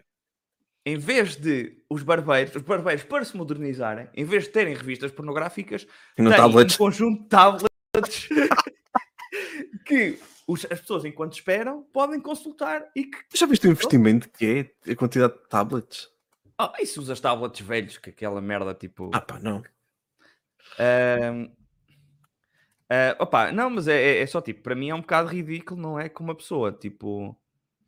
[0.85, 5.13] Em vez de os barbeiros, os barbeiros para se modernizarem, em vez de terem revistas
[5.13, 5.87] pornográficas,
[6.19, 6.75] no têm tablet.
[6.75, 8.29] um conjunto de tablets
[9.87, 10.19] que
[10.53, 13.19] os- as pessoas, enquanto esperam, podem consultar e que.
[13.35, 16.09] Já viste o investimento que é a quantidade de tablets?
[16.59, 19.11] Ah, e se usas tablets velhos, que aquela merda tipo.
[19.15, 19.63] Ah, pá, não.
[20.79, 21.51] Ahm,
[22.89, 25.81] ah, opa, não, mas é, é- é só tipo, para mim é um bocado ridículo,
[25.81, 26.09] não é?
[26.09, 27.37] Que uma pessoa, tipo,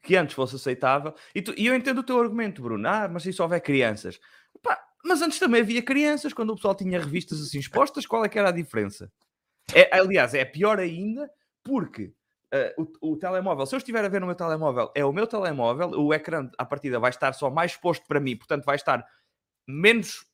[0.03, 1.15] que antes fosse aceitável.
[1.35, 2.87] E, tu- e eu entendo o teu argumento, Bruno.
[2.89, 4.19] Ah, mas se houver crianças?
[4.55, 8.29] Opa, mas antes também havia crianças, quando o pessoal tinha revistas assim expostas, qual é
[8.29, 9.11] que era a diferença?
[9.75, 11.31] É, aliás, é pior ainda,
[11.63, 12.13] porque
[12.53, 15.27] ah, o, o telemóvel, se eu estiver a ver no meu telemóvel, é o meu
[15.27, 19.05] telemóvel, o ecrã à partida vai estar só mais exposto para mim, portanto vai estar
[19.67, 20.25] menos.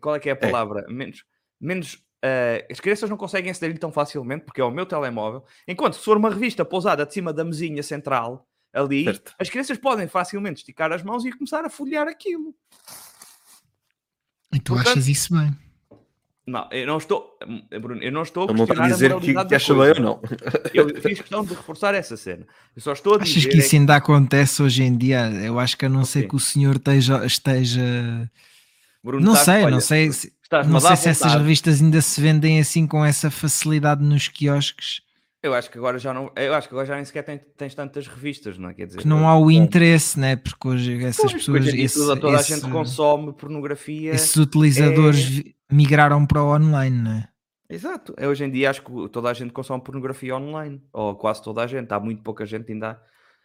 [0.00, 0.86] Qual é que é a palavra?
[0.88, 1.24] Menos.
[1.60, 5.44] menos eh, as crianças não conseguem aceder tão facilmente porque é o meu telemóvel.
[5.66, 9.34] Enquanto se for uma revista pousada de cima da mesinha central, ali, Certo.
[9.38, 12.54] as crianças podem facilmente esticar as mãos e começar a folhear aquilo.
[14.52, 15.56] E tu portanto- achas isso bem?
[16.50, 17.38] Não, eu não estou,
[17.80, 20.00] Bruno, eu não estou a não está a questionar dizer que, que acha bem ou
[20.00, 20.20] não.
[20.74, 22.44] Eu fiz questão de reforçar essa cena.
[22.74, 23.50] Eu só estou a Achas dizer.
[23.50, 25.30] que é isso ainda acontece hoje em dia?
[25.30, 26.28] Eu acho que a não ser sim.
[26.28, 27.24] que o senhor esteja.
[27.24, 28.28] esteja...
[29.02, 30.10] Bruno, Não sei, olha, não sei,
[30.66, 34.26] não a dar sei se essas revistas ainda se vendem assim com essa facilidade nos
[34.26, 35.02] quiosques,
[35.42, 36.30] Eu acho que agora já não.
[36.36, 38.74] Eu acho que agora já nem sequer tens, tens tantas revistas, não é?
[38.74, 40.36] Quer dizer, que não há o interesse, né?
[40.36, 44.10] Porque hoje essas Pois, pessoas, hoje dia esse- toda, toda a esse- gente consome pornografia.
[44.12, 47.28] esses utilizadores é- migraram para o online, né?
[47.70, 48.12] Exato.
[48.18, 50.82] É, hoje em dia acho que toda a gente consome pornografia online.
[50.92, 51.90] Ou quase toda a gente.
[51.90, 53.00] Há muito pouca gente ainda.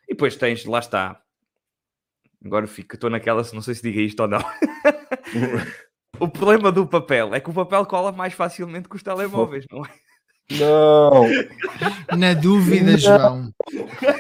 [0.07, 1.21] E depois tens, lá está.
[2.43, 4.39] Agora fico, estou naquela, não sei se diga isto ou não.
[6.19, 9.85] o problema do papel é que o papel cola mais facilmente que os telemóveis, não
[9.85, 9.89] é?
[10.51, 11.23] Não!
[12.17, 13.51] Na dúvida, João.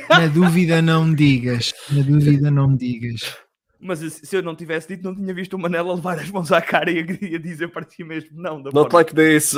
[0.09, 1.73] Na dúvida, não me digas.
[1.91, 3.37] Na dúvida, não me digas.
[3.79, 6.61] Mas se eu não tivesse dito, não tinha visto o Manela levar as mãos à
[6.61, 6.99] cara e
[7.35, 8.61] a, dizer para ti mesmo não.
[8.61, 9.53] Da Not forma- like this!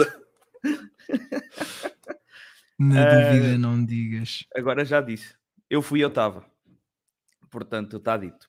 [2.78, 4.46] Na Eh, dúvida, não me digas.
[4.56, 5.34] Agora já disse.
[5.70, 6.46] Eu fui, eu estava.
[7.50, 8.48] Portanto, está dito.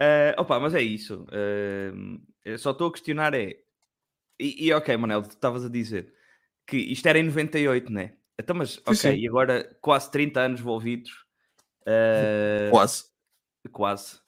[0.00, 1.24] Eh, opa, mas é isso.
[2.44, 3.56] Eu só estou a questionar é...
[4.40, 6.12] E, e, ok, Manel, tu estavas a dizer
[6.68, 8.14] que isto era em 98, né?
[8.38, 9.14] Então, mas, ok, sim.
[9.14, 11.24] e agora quase 30 anos envolvidos.
[11.86, 13.04] eh, Quase.
[13.72, 14.20] quase.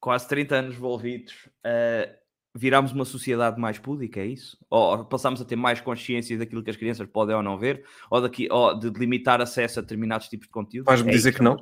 [0.00, 1.48] Quase 30 anos envolvidos.
[1.64, 2.18] eh,
[2.54, 4.58] virámos uma sociedade mais púdica, é isso?
[4.68, 7.84] Ou passamos a ter mais consciência daquilo que as crianças podem ou não ver?
[8.10, 10.86] Ou, daqui, ou de limitar acesso a determinados tipos de conteúdo?
[10.86, 11.38] Vais-me É dizer isso?
[11.38, 11.56] que não?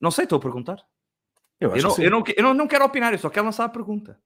[0.00, 0.80] Não sei, estou a perguntar.
[1.60, 2.04] Eu Eu não, que sim.
[2.04, 4.20] eu, não, eu não, não quero opinar, eu só quero lançar a pergunta.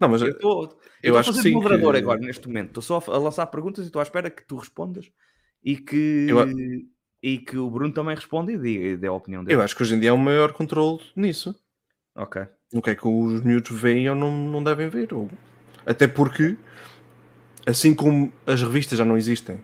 [0.00, 0.62] Não, mas Eu estou
[1.02, 2.68] eu eu acho estou a que fazer sim, moderador que- agora, neste momento.
[2.80, 5.10] Estou só a lançar perguntas e estou à espera que tu respondas
[5.62, 6.38] e que, Eu
[7.22, 9.56] e que o Bruno também responda e dê, dê a opinião dele.
[9.58, 11.54] eu acho que hoje em dia há um maior controle nisso.
[12.16, 12.42] Ok.
[12.72, 15.12] No que é que os miúdos veem ou não, não devem ver.
[15.12, 15.28] Ou...
[15.84, 16.56] Até porque,
[17.66, 19.60] assim como as revistas já não existem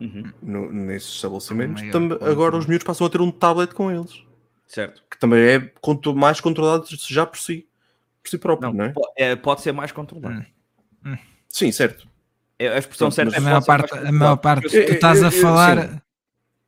[0.00, 0.32] Uhum.
[0.42, 2.32] no- nesses estabelecimentos, maior tam- controle.
[2.32, 4.22] agora os miúdos passam a ter um tablet com eles.
[4.66, 5.02] Certo.
[5.10, 5.72] Que também é
[6.14, 7.67] mais controlado já por si.
[8.22, 8.88] Por si próprio, Não, não, é?
[8.90, 10.44] po- é, pode ser mais controlado.
[11.04, 11.16] Hum.
[11.48, 12.06] Sim, certo.
[12.58, 14.16] É, A expressão certa é A pode maior parte, a controlado.
[14.18, 16.02] maior parte Eu- tu estás a eu- falar.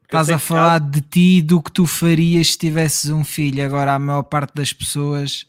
[0.04, 3.64] Estás a que falar de ti e do que tu farias se tivesses um filho.
[3.64, 5.46] Agora, a maior parte das pessoas,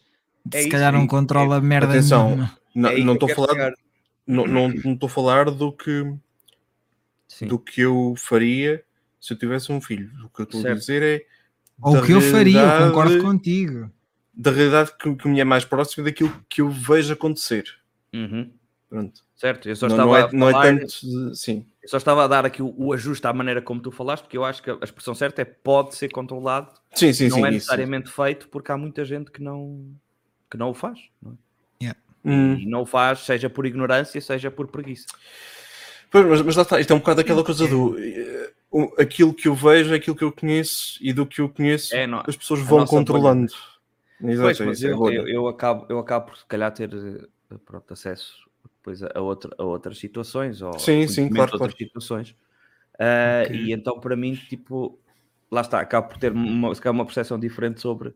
[0.52, 2.26] É se isso, calhar, é não controla merda Atenção.
[2.28, 2.58] nenhuma.
[2.76, 3.74] Não É estou a falar, chegar.
[4.28, 6.14] não, não, não estou a falar do que,
[7.28, 7.48] Sim.
[7.48, 8.84] do que eu faria
[9.20, 10.12] se eu tivesse um filho.
[10.26, 11.26] O que eu estou a dizer é
[11.82, 13.90] Ou o que eu faria, eu concordo contigo.
[14.34, 17.66] Da realidade que, que me é mais próxima daquilo que eu vejo acontecer.
[18.14, 18.52] Uhum.
[18.90, 19.22] Pronto.
[19.36, 20.86] Certo, eu só Não, estava não é, a não é falar- tanto.
[21.02, 21.66] de- sim.
[21.82, 24.38] Eu só estava a dar aqui o, o ajuste à maneira como tu falaste, porque
[24.38, 27.44] eu acho que a expressão certa é pode ser controlado, Sim, sim, não sim.
[27.44, 27.54] é isso.
[27.54, 29.88] necessariamente feito, porque há muita gente que não,
[30.50, 31.00] que não o faz.
[31.22, 31.38] não é?
[32.24, 32.54] Hum.
[32.54, 35.08] E não o faz, seja por ignorância, seja por preguiça.
[36.12, 38.52] Pois, mas, mas lá está, isto é um bocado aquela coisa do eh,
[39.00, 42.06] aquilo que eu vejo, é aquilo que eu conheço e do que eu conheço, É,
[42.06, 43.52] não- as pessoas vão controlando.
[44.24, 47.92] Exato, Pois, mas eu, eu, eu acabo, eu acabo por se calhar ter eh, pronto,
[47.94, 51.78] acesso depois a, outra- a outras situações ou Sim, sim, claro, outras claro.
[51.78, 52.36] situações.
[53.00, 53.56] Ah, Ok.
[53.56, 55.00] E então, para mim, tipo,
[55.52, 58.16] lá está, acabo por ter uma, uma percepção diferente sobre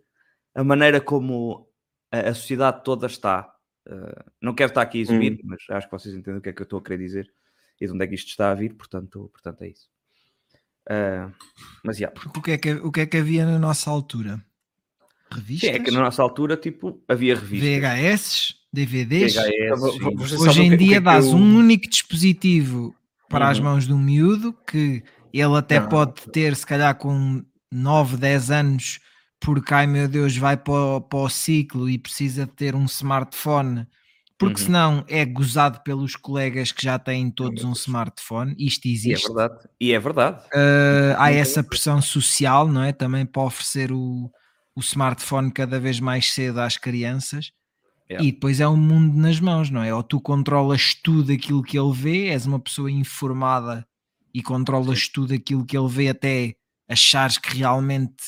[0.56, 1.68] a maneira como
[2.12, 3.54] a, a sociedade toda está.
[3.88, 5.40] Ah, não quero estar aqui a exibir, Hum.
[5.44, 7.32] mas acho que vocês entendem o que é que eu estou a querer dizer
[7.82, 9.90] e de onde é que isto está a vir, portanto, portanto é isso.
[10.90, 11.32] Ah,
[11.84, 14.44] mas Porque o que, é que, o que é que havia na nossa altura?
[15.32, 15.70] Sim, Revistas?
[15.70, 17.70] é que na nossa altura, tipo, havia revistas.
[17.82, 18.54] VHS?
[18.72, 19.34] DVDs?
[19.36, 20.38] VHS, sim.
[20.40, 22.94] Hoje em dia dás eu- um único dispositivo
[23.30, 23.64] para as Uhum.
[23.66, 25.88] mãos de um miúdo que ele até Não.
[25.90, 29.00] pode ter, se calhar, com 9, 10 anos,
[29.40, 32.86] porque ai meu Deus, vai para o, para o ciclo e precisa de ter um
[32.86, 33.86] smartphone,
[34.38, 34.66] porque Uhum.
[34.66, 38.56] senão é gozado pelos colegas que já têm todos um smartphone.
[38.60, 39.28] Isto E é existe.
[39.28, 39.68] verdade.
[39.80, 40.40] E é verdade.
[40.54, 42.92] Uh, há essa pressão social, não é?
[42.94, 44.30] Também para oferecer o,
[44.76, 47.52] o smartphone cada vez mais cedo às crianças.
[48.10, 48.28] Yeah.
[48.28, 49.94] E depois é um mundo nas mãos, não é?
[49.94, 53.88] Ou tu controlas tudo aquilo que ele vê, és uma pessoa informada
[54.34, 56.56] e controlas tudo aquilo que ele vê até
[56.88, 58.24] achares que realmente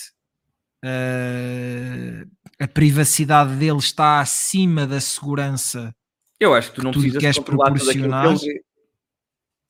[0.83, 2.29] uh,
[2.59, 5.93] a privacidade dele está acima da segurança.
[6.39, 8.66] Eu acho que tu não tu lhe precisas queres controlar tudo aquilo que ele vê.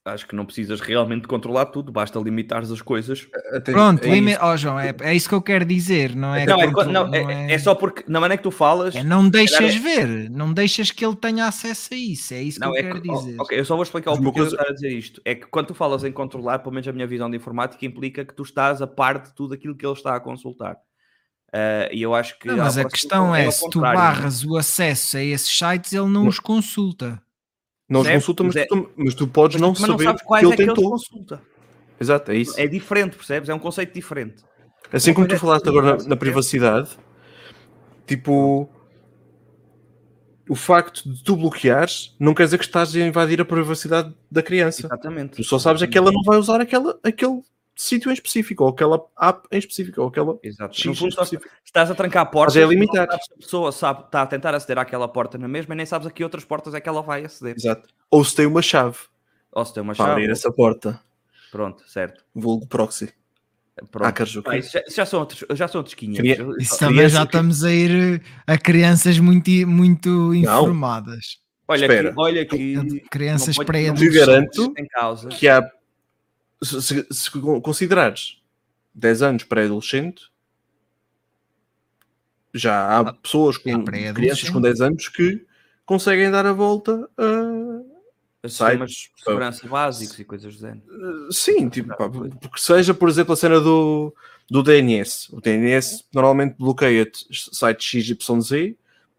[0.07, 3.27] Acho que não precisas realmente controlar tudo, basta limitares as coisas.
[3.51, 4.39] Até- Pronto, é isso.
[4.41, 6.45] ó, João, é, é isso que eu quero dizer, não é?
[6.45, 8.95] não, é, contro- não, é, é só porque na maneira que tu falas.
[8.95, 12.59] É, não deixas calhar ver, não deixas que ele tenha acesso a isso, é isso
[12.59, 13.35] Não, que eu é quero que- oh, dizer.
[13.41, 15.21] ok, eu só vou explicar o porquê coisa- estar a dizer isto.
[15.25, 18.23] É que quando tu falas em controlar, pelo menos a minha visão de informática implica
[18.25, 20.77] que tu estás a par de tudo aquilo que ele está a consultar.
[21.53, 22.47] Ah, e eu acho que.
[22.47, 23.93] Não, mas a questão é é, se tu não é?
[23.93, 26.27] barras o acesso a esses sites, ele não Não.
[26.27, 27.21] os consulta.
[27.89, 30.03] Não os Certo, consulta, mas, mas é- tu, mas tu podes Mas não também saber
[30.03, 30.91] sabes que quais ele é que ele tentou.
[30.91, 31.41] consulta.
[31.99, 32.59] Exato, é isso.
[32.59, 33.49] É diferente, percebes?
[33.49, 34.43] É um conceito diferente.
[34.91, 36.89] Assim uma como tu é falaste agora na, na privacidade,
[38.05, 38.69] tipo,
[40.49, 44.41] o facto de tu bloqueares não quer dizer que estás a invadir a privacidade da
[44.43, 44.85] criança.
[44.87, 45.37] Exatamente.
[45.37, 47.41] Tu só sabes é que ela não vai usar aquela, aquele
[47.77, 50.75] sítio em específico, ou aquela app em específico, ou aquela Exato.
[50.75, 51.55] X No fundo, estás, específico.
[51.63, 52.53] estás a trancar a porta.
[52.55, 53.07] Mas é limitar.
[53.09, 56.11] A pessoa sabe, está a tentar aceder àquela porta na mesma e nem sabes a
[56.11, 57.55] que outras portas é que ela vai aceder.
[57.55, 57.87] Exato.
[58.09, 58.97] Ou se tem uma chave
[59.51, 60.21] Ou se tem uma para chave.
[60.21, 60.99] abrir essa porta,
[61.51, 62.23] Pronto, certo.
[62.33, 63.13] vulgo proxy.
[63.91, 64.23] Pronto.
[64.23, 66.17] Isso já, já são outros, já são outros 500.
[66.19, 71.37] Queria- Eu- Isso também já que- estamos a ir eh, a crianças muito, muito informadas.
[71.67, 72.09] Olha Espera.
[72.09, 72.99] aqui, olha aqui.
[73.11, 74.73] Crianças pré não Te garanto.
[75.29, 75.61] Que há,
[76.61, 78.41] se, se- considerares
[78.93, 80.31] 10 anos pré-adolescente,
[82.53, 85.45] já há pessoas com é crianças com 10 anos que
[85.85, 90.81] conseguem dar a volta a Sistemas de segurança básicos e coisas do género.
[90.87, 94.13] Uh, Sim, tipo, pá, porque seja, por exemplo, a cena do,
[94.49, 95.27] do DNS.
[95.33, 98.75] O DNS normalmente bloqueia-te sites XYZ.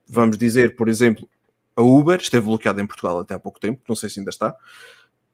[0.07, 1.29] Vamos dizer, por exemplo,
[1.77, 4.55] a Uber esteve bloqueada em Portugal até há pouco tempo, não sei se ainda está.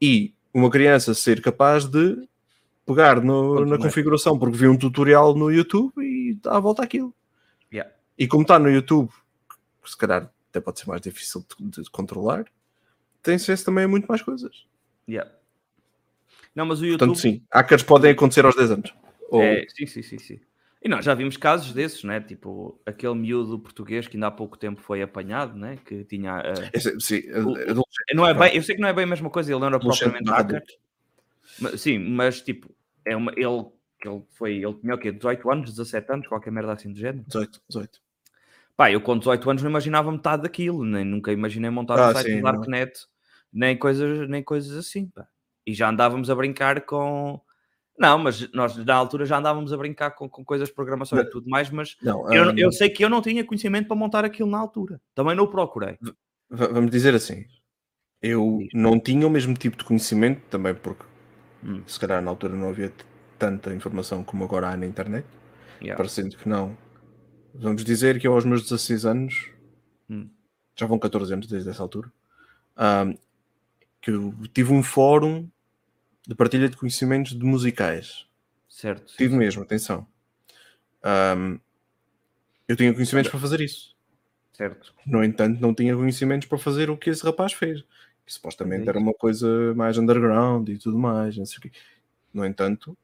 [0.00, 2.26] E uma criança ser capaz de
[2.86, 7.12] pegar no- na configuração porque viu um tutorial no YouTube e dá a volta àquilo.
[7.72, 7.90] Yeah.
[8.16, 9.10] E como está no YouTube,
[9.82, 12.44] que se calhar até pode ser mais difícil de, de controlar,
[13.22, 14.64] tem acesso também a muito mais coisas.
[15.08, 15.30] Yeah.
[16.54, 17.08] Não, mas o YouTube.
[17.08, 18.94] Portanto, sim, hackers podem acontecer aos 10 anos.
[19.28, 20.40] Ou- É, sim, sim, sim, sim.
[20.84, 22.20] E nós já vimos casos desses, né?
[22.20, 25.78] Tipo, aquele miúdo português que ainda há pouco tempo foi apanhado, né?
[25.82, 26.40] Que tinha.
[26.40, 29.04] uh, Esse- sim, O- adolescente, não é pá, bem, eu sei que não é bem
[29.04, 30.30] a mesma coisa, ele não era propriamente.
[31.58, 32.68] Mas- sim, mas tipo,
[33.04, 33.64] é uma, ele,
[34.04, 35.10] ele foi, ele tinha o quê?
[35.10, 37.24] 18 anos, 17 anos, qualquer merda assim do género.
[37.26, 37.98] 18, 18.
[38.76, 42.12] Pá, eu com 18 anos não imaginava metade daquilo, nem nunca imaginei montar Ah, um
[42.12, 42.42] site sim, no.
[42.42, 43.06] Darknet,
[43.52, 45.26] nem coisas, nem coisas assim, pá.
[45.66, 47.40] E já andávamos a brincar com.
[47.98, 51.22] Não, mas nós na altura já andávamos a brincar com, com coisas de programação e
[51.22, 53.96] Mas- tudo mais, mas Não, eu, hum, eu sei que eu não tinha conhecimento para
[53.96, 55.00] montar aquilo na altura.
[55.14, 55.96] Também não o procurei.
[56.50, 57.44] va- vamos dizer assim.
[58.20, 61.04] Eu não tinha o mesmo tipo de conhecimento, também porque
[61.62, 62.92] Hum, se calhar na altura não havia
[63.38, 65.26] tanta informação como agora há na internet.
[65.80, 65.96] yeah.
[65.96, 66.76] Parecendo que não.
[67.54, 69.50] Vamos dizer que eu aos meus 16 anos,
[70.10, 70.28] Hum.
[70.76, 72.12] já vão 14 anos desde essa altura,
[72.76, 73.16] hum,
[74.02, 75.48] que eu tive um fórum
[76.26, 78.26] de partilha de conhecimentos de musicais.
[78.68, 79.10] Certo.
[79.10, 80.06] sim, Tive mesmo, atenção.
[81.36, 81.58] Hum,
[82.66, 83.94] eu tinha conhecimentos para fazer isso.
[84.52, 84.94] Certo.
[85.06, 87.82] No entanto, não tinha conhecimentos para fazer o que esse rapaz fez.
[88.24, 91.36] Que supostamente É era uma coisa mais underground e tudo mais.
[91.36, 91.72] Não sei o quê.
[92.32, 92.96] No entanto,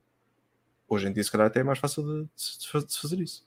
[0.89, 3.45] hoje em dia, se calhar, até é mais fácil de, de de fazer isso.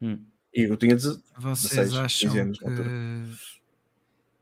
[0.00, 0.22] Hum.
[0.54, 0.94] E eu tinha.
[0.94, 2.64] deze- Vocês 16, 15 acham anos que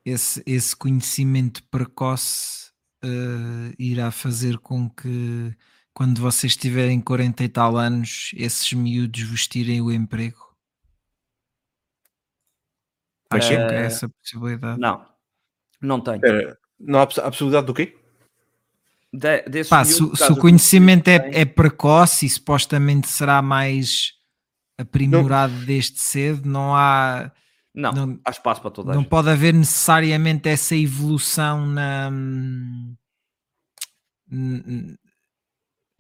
[0.05, 2.71] esse, esse conhecimento precoce
[3.03, 5.55] eh, irá fazer com que
[5.93, 10.49] quando vocês tiverem 40 e tal anos, esses miúdos vos tirem o emprego?
[13.31, 14.81] Acham que é essa possibilidade?
[14.81, 15.05] Não,
[15.81, 16.17] não tenho.
[16.17, 17.99] Espera, não há, há possibilidade do quê?
[19.13, 24.15] De, desses Pá, miúdos, se, se o conhecimento é, é precoce e supostamente será mais
[24.79, 27.33] aprimorado desde cedo, não há.
[27.79, 29.11] Não, não- há espaço para toda a não gente.
[29.11, 32.11] pode haver necessariamente essa evolução na
[34.31, 34.97] n-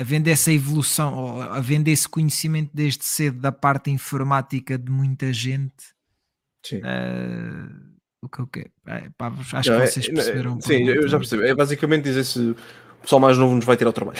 [0.00, 5.94] havendo essa evolução ou havendo esse conhecimento desde cedo da parte informática de muita gente
[6.64, 6.80] Sim.
[6.84, 7.68] eh,
[8.22, 10.88] o que eu quero é, pá, acho Não, que é- vocês é- perceberam a Sim,
[10.88, 11.44] eu já percebi.
[11.44, 12.56] É basicamente dizer se o
[13.02, 14.18] pessoal mais novo nos vai tirar o trabalho.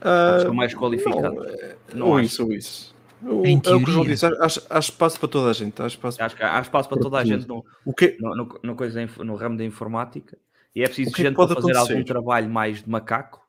[0.00, 1.30] Ah, pessoa mais qualificada.
[1.30, 2.26] Não, é- Não ou acho.
[2.26, 2.91] isso, ou isso.
[3.24, 4.26] O- Em é o que o João disse.
[4.26, 5.80] Acho, acho espaço para toda a gente.
[5.80, 7.28] Há espaço Acho que há espaço para toda a Tudo.
[7.28, 10.36] gente no, O que no, no- no coisa, no ramo da informática
[10.74, 12.04] e é preciso que é que gente para fazer algum acontecer?
[12.04, 13.46] trabalho mais de macaco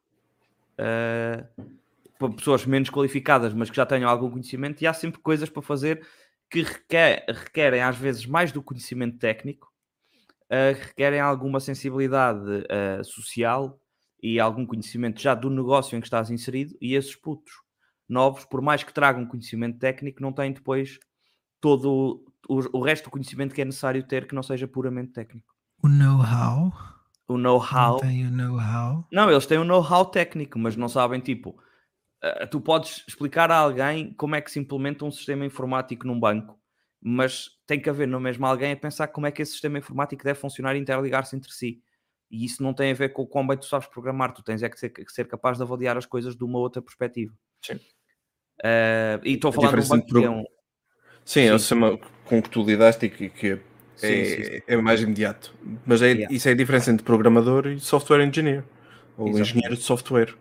[0.77, 1.43] eh,
[2.19, 5.62] para pessoas menos qualificadas, mas que já tenham algum conhecimento, e há sempre coisas para
[5.62, 6.05] fazer
[6.49, 9.71] que requer- requerem às vezes mais do conhecimento técnico,
[10.49, 13.79] que requerem alguma sensibilidade eh, social
[14.21, 17.53] e algum conhecimento já do negócio em que estás inserido, e esses putos
[18.13, 20.99] novos, por mais que tragam conhecimento técnico, não têm depois
[21.62, 25.54] todo o, o resto do conhecimento que é necessário ter que não seja puramente técnico.
[25.84, 26.71] o know-how
[27.28, 27.99] O know-how.
[27.99, 31.58] tem o know-how Não, eles têm um know-how técnico, mas não sabem, tipo,
[32.21, 36.19] eh, tu podes explicar a alguém como é que se implementa um sistema informático num
[36.19, 36.60] banco,
[37.02, 40.23] mas tem que haver no mesmo alguém a pensar como é que esse sistema informático
[40.23, 41.82] deve funcionar e interligar-se entre si.
[42.32, 44.63] E isso não tem a ver com o quão bem tu sabes programar, tu tens
[44.63, 47.34] é que ser, que ser capaz de avaliar as coisas de uma outra perspectiva.
[47.62, 47.80] Sim.
[48.63, 50.43] Eh, e estou a A falar de um é pro- um.
[51.26, 51.60] Sim, é o Sim.
[51.60, 53.60] sistema com que tu lidaste e que, que
[53.95, 54.60] Sim, é, sim, sim.
[54.67, 55.54] é mais imediato.
[55.86, 56.34] Mas é, Yeah.
[56.34, 58.63] isso é a diferença entre programador e software engineer.
[59.17, 59.49] Ou Exatamente.
[59.52, 60.34] engenheiro de software.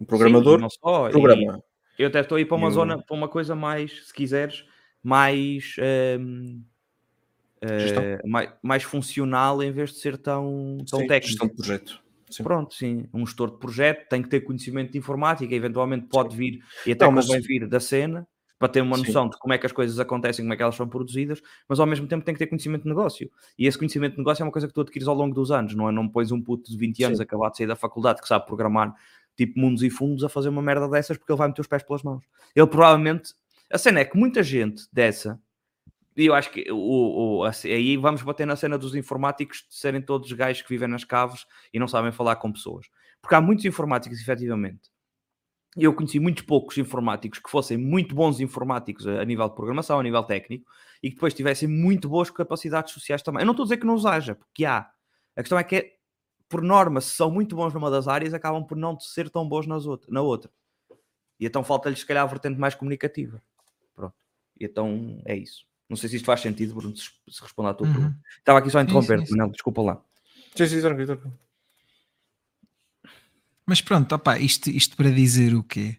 [0.00, 1.62] Um Sim, programador não só, e- programa.
[1.98, 4.64] Eu até estou a ir para uma E zona, para uma coisa mais, se quiseres,
[5.02, 5.74] mais,
[7.60, 8.02] Gestão.
[8.04, 11.26] eh, mais, mais funcional em vez de ser tão, tão Sim, técnico.
[11.28, 12.00] gestão de projeto.
[12.30, 12.42] Sim.
[12.42, 13.06] Pronto, sim.
[13.12, 17.04] Um gestor de projeto tem que ter conhecimento de informática, eventualmente pode vir e até
[17.04, 18.26] Não, mas- convém vir da cena
[18.58, 19.04] para ter uma Sim.
[19.06, 21.78] noção de como é que as coisas acontecem, como é que elas são produzidas, mas
[21.78, 23.30] ao mesmo tempo tem que ter conhecimento de negócio.
[23.56, 25.74] E esse conhecimento de negócio é uma coisa que tu adquires ao longo dos anos,
[25.76, 25.92] não é?
[25.92, 27.22] Não pões um puto de 20 anos Sim.
[27.22, 28.92] acabado de sair da faculdade que sabe programar
[29.36, 31.84] tipo mundos e fundos a fazer uma merda dessas porque ele vai meter os pés
[31.84, 32.24] pelas mãos.
[32.56, 33.32] Ele provavelmente.
[33.72, 35.38] A cena é que muita gente dessa.
[36.18, 39.64] E eu acho que o, o- a ce- aí vamos bater na cena dos informáticos
[39.68, 42.86] de serem todos gajos que vivem nas caves e não sabem falar com pessoas.
[43.22, 44.90] Porque há muitos informáticos, efetivamente.
[45.76, 50.00] Eu conheci muitos poucos informáticos que fossem muito bons informáticos a, a nível de programação,
[50.00, 50.66] a nível técnico,
[51.02, 53.42] e que depois tivessem muito boas capacidades sociais também.
[53.42, 54.90] Eu não estou a dizer que não os haja, porque há.
[55.36, 55.92] A questão é que, é,
[56.48, 59.66] por norma, se são muito bons numa das áreas, acabam por não ser tão bons
[59.66, 60.50] nas outra, na outra.
[61.40, 63.40] E então falta-lhes, se calhar, a vertente mais comunicativa.
[63.94, 64.14] Pronto.
[64.60, 65.64] E então é isso.
[65.88, 67.92] Não sei se isto faz sentido, Bruno, se, se responde à tua Uhum.
[67.94, 68.16] pergunta.
[68.38, 69.30] Estava aqui só a interromper, sim.
[69.36, 70.00] Manel, desculpa lá.
[70.54, 71.38] Sim, sim, tranquilo, tranquilo.
[73.66, 75.96] Mas pronto, opá, isto, isto para dizer o quê?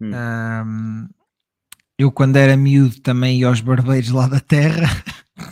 [0.00, 0.10] Hum.
[0.14, 1.08] Ahm,
[1.98, 4.86] eu quando era miúdo também ia aos barbeiros lá da terra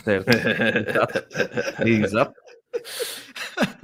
[0.03, 0.27] Certo.
[1.85, 1.87] Exato.
[1.87, 2.33] Exato.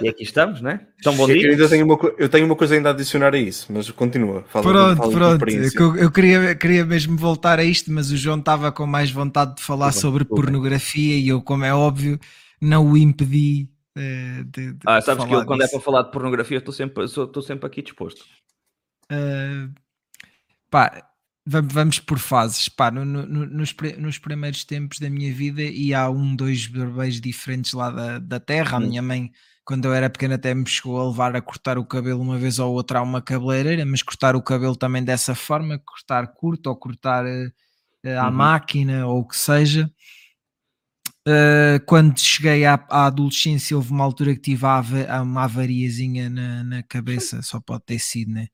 [0.01, 0.87] E aqui estamos, né?
[0.99, 1.51] Então, bom Eu, dia.
[1.51, 4.43] ainda tenho uma, eu tenho uma coisa ainda a adicionar a isso, mas continua.
[4.49, 5.33] Fala, Pronto, fala pronto.
[5.47, 5.79] experiência.
[5.79, 9.55] Eu, eu queria, queria mesmo voltar a isto, mas o João estava com mais vontade
[9.55, 12.19] de falar sobre pornografia e eu, como é óbvio,
[12.59, 15.75] não o impedi eh, de, de Ah, sabes que falar eu, quando é disso.
[15.77, 18.25] para falar de pornografia, estou sempre, sou- estou sempre aqui disposto.
[19.11, 19.73] Uh,
[20.69, 21.03] pá,
[21.45, 22.69] va- vamos por fases.
[22.69, 26.67] Pá, no- no- no- nos, nos primeiros tempos da minha vida, e há um, dois
[26.67, 28.77] barbeiros diferentes lá da, da terra.
[28.77, 28.87] A Hum.
[28.87, 29.31] minha mãe,
[29.65, 32.59] quando eu era pequena, até me chegou a levar a cortar o cabelo uma vez
[32.59, 36.75] ou outra a uma cabeleireira, mas cortar o cabelo também dessa forma, cortar curto ou
[36.75, 37.51] cortar eh,
[38.17, 38.31] à Uhum.
[38.31, 39.91] máquina ou o que seja.
[41.27, 46.63] Uh, quando cheguei à, à adolescência, houve uma altura que tive a uma avariazinha na,
[46.63, 48.47] na cabeça, só pode ter sido, né?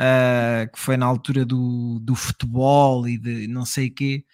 [0.00, 4.24] Uh, que foi na altura do, do futebol e de não sei o quê,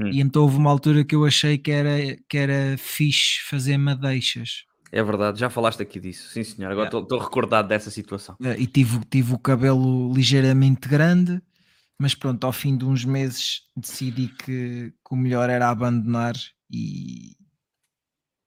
[0.00, 0.08] Hum.
[0.12, 4.64] e então houve uma altura que eu achei que era, que era fixe fazer madeixas.
[4.92, 6.28] É verdade, já falaste aqui disso.
[6.30, 6.70] Sim, senhor.
[6.70, 6.98] Agora Yeah.
[6.98, 8.34] estou estou recordado dessa situação.
[8.40, 11.40] Uh, e tive, tive o cabelo ligeiramente grande,
[11.98, 16.34] mas pronto, ao fim de uns meses decidi que, que o melhor era abandonar
[16.70, 17.36] e,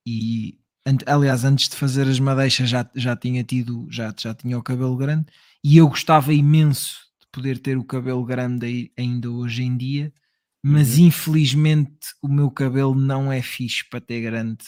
[0.05, 0.59] e
[1.05, 4.97] aliás, antes de fazer as madeixas já, já tinha tido, já, já tinha o cabelo
[4.97, 5.27] grande
[5.63, 10.13] e eu gostava imenso de poder ter o cabelo grande ainda hoje em dia,
[10.61, 14.65] mas infelizmente o meu cabelo não é fixe para ter grande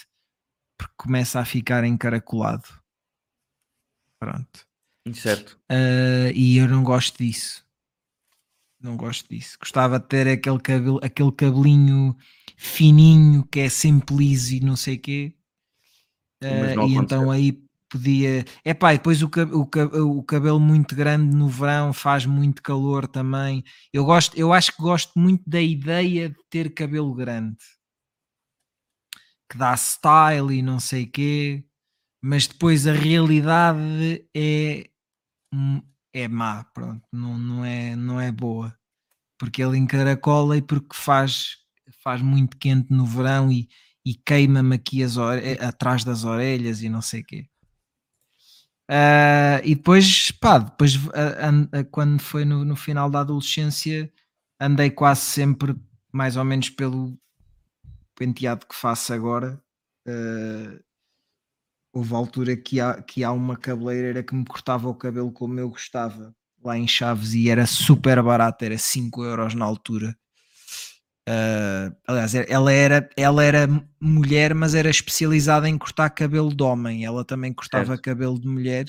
[0.78, 2.68] porque começa a ficar encaracolado.
[4.20, 4.66] Pronto.
[5.14, 5.60] Certo.
[5.72, 7.64] Uh, e eu não gosto disso.
[8.82, 9.58] Não gosto disso.
[9.60, 12.16] Gostava de ter aquele, cabelo, aquele cabelinho
[12.58, 15.34] fininho que é sempre liso e não sei o quê.
[16.44, 18.46] Uh, e então aí podia.
[18.64, 23.08] É pá, e depois o, o, o cabelo muito grande no verão faz muito calor
[23.08, 23.64] também.
[23.94, 27.58] Eu, gosto, eu acho que gosto muito da ideia de ter cabelo grande
[29.50, 31.64] que dá style e não sei quê,
[32.22, 34.90] mas depois a realidade é
[36.14, 38.76] é má, pronto, não, não, é, não é boa,
[39.40, 41.58] porque ele encaracola e porque faz,
[42.04, 43.70] faz muito quente no verão e,
[44.06, 47.48] e queima-me aqui as ore- atrás das orelhas e não sei quê.
[48.88, 54.12] Ah, e depois, pá, depois an- ah, quando foi no, no final da adolescência,
[54.60, 55.76] andei quase sempre
[56.14, 57.18] mais ou menos pelo
[58.16, 59.62] penteado que faço agora.
[60.08, 60.80] Ah,
[61.94, 65.70] houve altura que há, que há uma cabeleireira que me cortava o cabelo como eu
[65.70, 70.18] gostava lá em Chaves e era super barato, era 5 euros na altura.
[71.28, 73.68] Ah, aliás, ela era, ela era
[74.00, 77.06] mulher, mas era especializada em cortar cabelo de homem.
[77.06, 78.02] Ela também cortava Certo.
[78.02, 78.86] cabelo de mulher,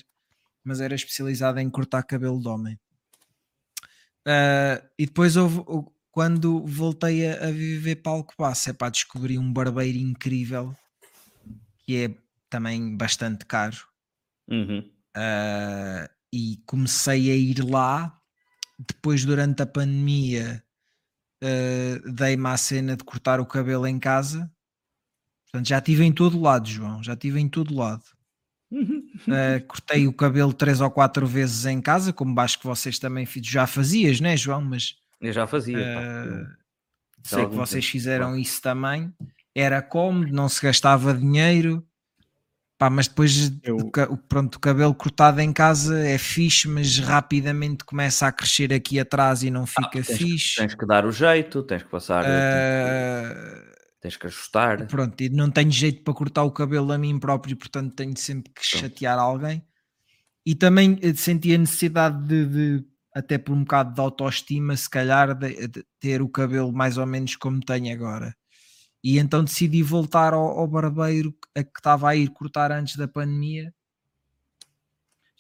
[0.65, 2.79] mas era especializada em cortar cabelo de homem.
[4.27, 5.63] Ah, e depois houve,
[6.17, 10.75] quando voltei a, a viver para Alcobaça, é para descobrir um barbeiro incrível
[11.81, 12.15] que é
[12.49, 13.77] também bastante caro.
[14.49, 14.91] Uhum.
[15.15, 18.19] Ah, e comecei a ir lá.
[18.79, 20.65] Depois, durante a pandemia,
[21.43, 24.51] ah, dei-me à cena de cortar o cabelo em casa.
[25.45, 27.03] Portanto, já estive em todo lado, João.
[27.03, 28.05] Já estive em todo lado.
[29.29, 33.29] Ah, cortei o cabelo três ou quatro vezes em casa, como acho que vocês também
[33.43, 34.63] já fazias, né, João?
[34.63, 35.79] Mas Eu já fazia.
[35.79, 36.01] pá.
[36.01, 36.57] ah,
[37.25, 38.41] Já sei que vocês tempo, fizeram claro.
[38.41, 39.15] isso também.
[39.55, 41.87] Era cómodo, não se gastava dinheiro.
[42.79, 47.83] Pá, mas depois Eu- o, pronto, o cabelo cortado em casa é fixe, mas rapidamente
[47.87, 50.57] começa a crescer aqui atrás e não fica Ah, tens, que- fixe.
[50.57, 54.87] tens que dar o jeito, tens que passar, tens, Ah, que, tens que ajustar.
[54.89, 58.53] pronto, e não tenho jeito para cortar o cabelo a mim próprio, portanto tenho sempre
[58.53, 58.83] que Pronto.
[58.83, 59.65] chatear alguém.
[60.45, 62.85] E também eh, senti a necessidade de, de,
[63.17, 67.07] até por um bocado de autoestima, se calhar, de, de ter o cabelo mais ou
[67.07, 68.37] menos como tenho agora.
[69.03, 73.09] E então decidi voltar ao, ao barbeiro a que estava a ir cortar antes da
[73.09, 73.73] pandemia.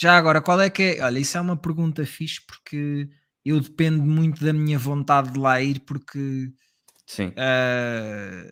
[0.00, 1.04] Já agora, qual é que é?
[1.04, 3.10] Olha, isso é uma pergunta fixe porque
[3.44, 6.50] eu dependo muito da minha vontade de lá ir, porque
[7.06, 7.34] Sim.
[7.36, 8.42] ah,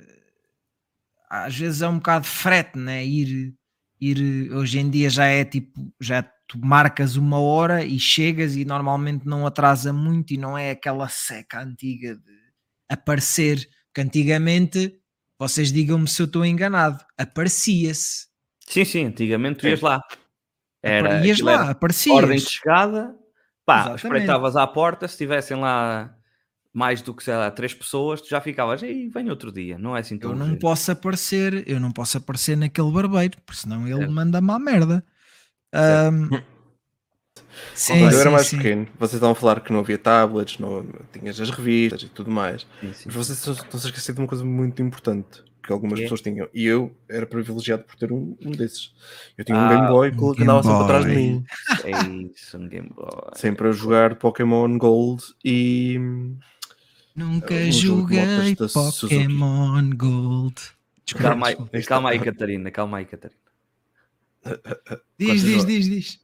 [1.31, 3.03] às vezes é um bocado frete, né?
[3.07, 3.55] Ir,
[3.99, 8.65] ir hoje em dia já é tipo, já tu marcas uma hora e chegas e
[8.65, 12.33] normalmente não atrasa muito e não é aquela seca antiga de
[12.91, 14.99] aparecer, que antigamente
[15.39, 18.27] vocês digam-me se eu estou enganado, aparecia-se.
[18.67, 20.01] Sim, sim, antigamente tu ias lá.
[20.83, 21.65] Era, Ias lá, era
[22.09, 22.51] ordem de aparecias.
[22.51, 23.15] chegada,
[23.67, 24.05] pá, Exatamente.
[24.07, 26.15] espreitavas à porta, se tivessem lá
[26.73, 29.97] mais do que, sei lá, três pessoas, tu já ficavas, e vem outro dia, não
[29.97, 33.61] é assim tão Eu não urgente." posso aparecer, eu não posso aparecer naquele barbeiro, porque
[33.61, 34.13] senão ele Certo.
[34.13, 35.05] manda-me à merda.
[35.75, 36.29] Ahm,
[37.75, 38.57] sim, Quando eu era mais sim.
[38.59, 42.31] pequeno, vocês estavam a falar que não havia tablets, não tinhas as revistas e tudo
[42.31, 42.67] mais.
[42.81, 43.03] Sim, sim.
[43.07, 45.43] Mas vocês estão a esquecer de uma coisa muito importante.
[45.63, 46.05] que algumas Que é?
[46.05, 46.47] pessoas tinham.
[46.55, 48.93] E eu era privilegiado por ter um, um desses.
[49.37, 51.45] Eu tinha um Ah, Game Boy um que andava sempre atrás de mim.
[51.85, 51.91] É
[52.35, 53.09] isso, um Game Boy.
[53.35, 55.99] Sempre a jogar Pokémon Gold e.
[57.17, 58.57] Nunca Um de motas joguei.
[58.57, 60.55] Pokémon Gold.
[61.07, 63.41] Desculpa, Calma aí, calma aí, Catarina, calma aí, Catarina.
[65.19, 66.21] Diz, diz, diz, diz.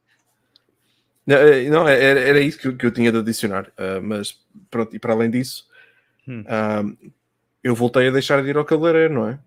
[1.25, 3.71] Não, eh, Não, era, era isso que, eu- que eu tinha de adicionar.
[3.77, 5.67] ah, mas pronto, e para além disso,
[6.27, 6.43] Hum.
[6.47, 6.83] ah,
[7.63, 9.39] eu voltei a deixar de ir ao cabeleireiro, não é?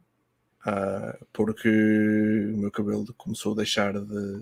[0.67, 4.39] Ah, porque o meu cabelo começou a deixar de,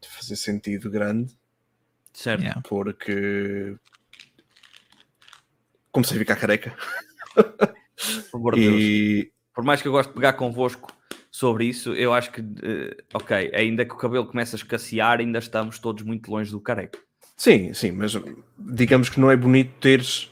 [0.00, 1.36] de fazer sentido grande.
[2.12, 2.42] Certo.
[2.42, 2.62] Yeah.
[2.68, 3.74] porque
[5.90, 6.76] comecei a ficar careca.
[8.30, 8.56] Por.
[8.58, 10.92] E Por mais que eu goste de pegar convosco
[11.34, 15.40] sobre isso, eu acho que, eh, ok, ainda que o cabelo comece a escassear, ainda
[15.40, 16.96] estamos todos muito longe do careca.
[17.36, 18.12] sim, sim, mas
[18.56, 20.30] digamos que não é bonito teres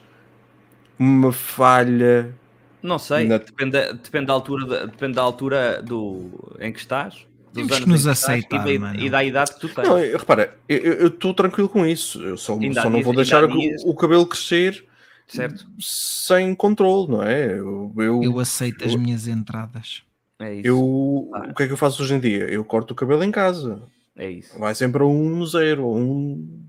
[0.97, 2.33] uma falha.
[2.81, 7.27] Não sei, Na- depende, depende, da altura, depende da altura do, em que estás.
[7.53, 9.89] Temos que nos aceitar, e, da, e da idade que tu tens.
[9.89, 12.23] Não, eu- repara, eu estou tranquilo com isso.
[12.23, 14.87] Eu só, Ainda só não vou deixar o, o cabelo crescer
[15.27, 15.67] certo?
[15.81, 17.59] sem controle, não é?
[17.59, 20.05] Eu, eu, Eu aceito as eu- minhas entradas.
[20.39, 20.67] É isso.
[20.67, 21.49] eu- Ah.
[21.51, 22.45] o que é que eu faço hoje em dia?
[22.51, 23.83] Eu corto o cabelo em casa.
[24.17, 24.59] É isso.
[24.59, 26.67] Vai sempre a um zero, a um.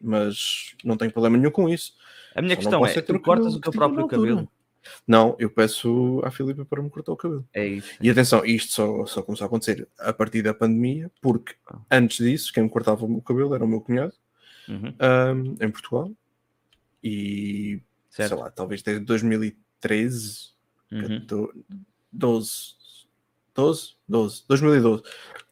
[0.00, 1.94] Mas não tenho problema nenhum com isso.
[2.34, 4.48] A minha Só questão é, o tu cortas o teu próprio cabelo.
[5.06, 7.48] Não, eu peço à Filipe para me cortar o cabelo.
[7.54, 7.90] É isso.
[8.02, 11.78] E atenção, isto só, só começou a acontecer a partir da pandemia, porque Ah.
[11.90, 14.12] antes disso, quem me cortava o cabelo era o meu cunhado,
[14.68, 16.10] Uhum, ahm, em Portugal.
[17.02, 18.28] E certo.
[18.30, 20.50] sei lá, talvez desde 2013,
[20.92, 21.26] Uhum.
[22.14, 22.74] 12,
[23.54, 25.02] 12, 12, 2012.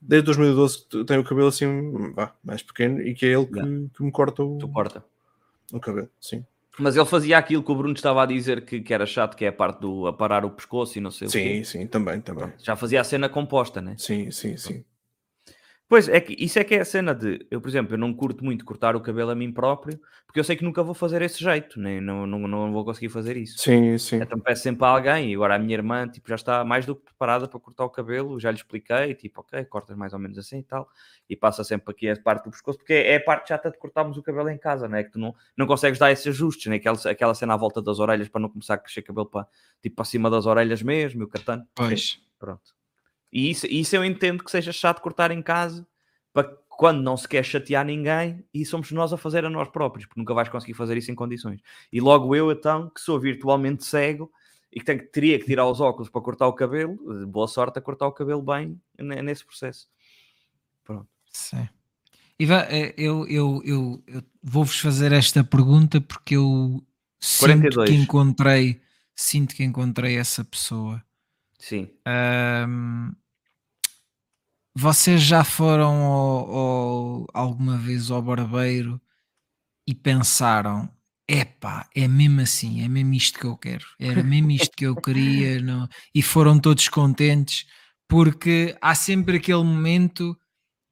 [0.01, 3.91] Desde 2012 que tenho o cabelo assim, vá, mais pequeno, e que é ele que,
[3.97, 5.05] que me corta o, Tu corta.
[5.73, 6.45] o cabelo, sim.
[6.79, 9.45] Mas ele fazia aquilo que o Bruno estava a dizer que, que era chato, que
[9.45, 11.65] é a parte do aparar o pescoço e não sei o Sim, quê.
[11.65, 12.51] sim, também, também.
[12.59, 13.95] Já fazia a cena composta, né?
[13.99, 14.85] Sim, sim, sim.
[15.93, 17.47] Pois, é que isso é que é a cena de...
[17.51, 20.45] Eu, por exemplo, eu não curto muito cortar o cabelo a mim próprio, porque eu
[20.45, 23.59] sei que nunca vou fazer esse jeito, nem, não, não, não vou conseguir fazer isso.
[23.59, 24.17] Sim, sim.
[24.17, 26.97] Então peço sempre a alguém, e agora a minha irmã tipo, já está mais do
[26.97, 30.39] que preparada para cortar o cabelo, já lhe expliquei, tipo, ok, cortas mais ou menos
[30.39, 30.89] assim e tal,
[31.29, 34.17] e passa sempre aqui a parte do pescoço, porque é a parte chata de cortarmos
[34.17, 35.05] o cabelo em casa, não é?
[35.05, 36.77] Que tu não, não consegues dar esses ajustes, né?
[36.77, 39.47] aquela, aquela cena à volta das orelhas para não começar a crescer cabelo para,
[39.83, 41.67] tipo, para cima das orelhas mesmo, e o catano.
[41.75, 42.19] Pois.
[42.39, 42.81] Pronto.
[43.33, 45.87] E isso, isso eu entendo que seja chato cortar em casa,
[46.33, 50.07] para quando não se quer chatear ninguém e somos nós a fazer a nós próprios,
[50.07, 51.61] porque nunca vais conseguir fazer isso em condições.
[51.93, 54.31] E logo eu, então, que sou virtualmente cego
[54.73, 57.79] e que, tenho, teria que tirar os óculos para cortar o cabelo, eh, boa sorte
[57.79, 59.87] a cortar o cabelo bem ne- nesse processo.
[61.31, 61.69] Sim.
[62.39, 66.83] Ivan, eh, eu, eu, eu, eu vou-vos fazer esta pergunta porque eu
[67.21, 67.91] sinto 42.
[67.91, 68.81] que encontrei,
[69.15, 71.03] sinto que encontrei essa pessoa.
[71.59, 71.91] Sim.
[74.75, 79.01] Vocês já foram ao- ao- alguma vez ao barbeiro
[79.87, 80.89] e pensaram:
[81.29, 84.97] epá, é mesmo assim, é mesmo isto que eu quero, era mesmo isto que eu
[84.97, 87.67] queria, não- e foram todos contentes,
[88.09, 90.37] porque há sempre aquele momento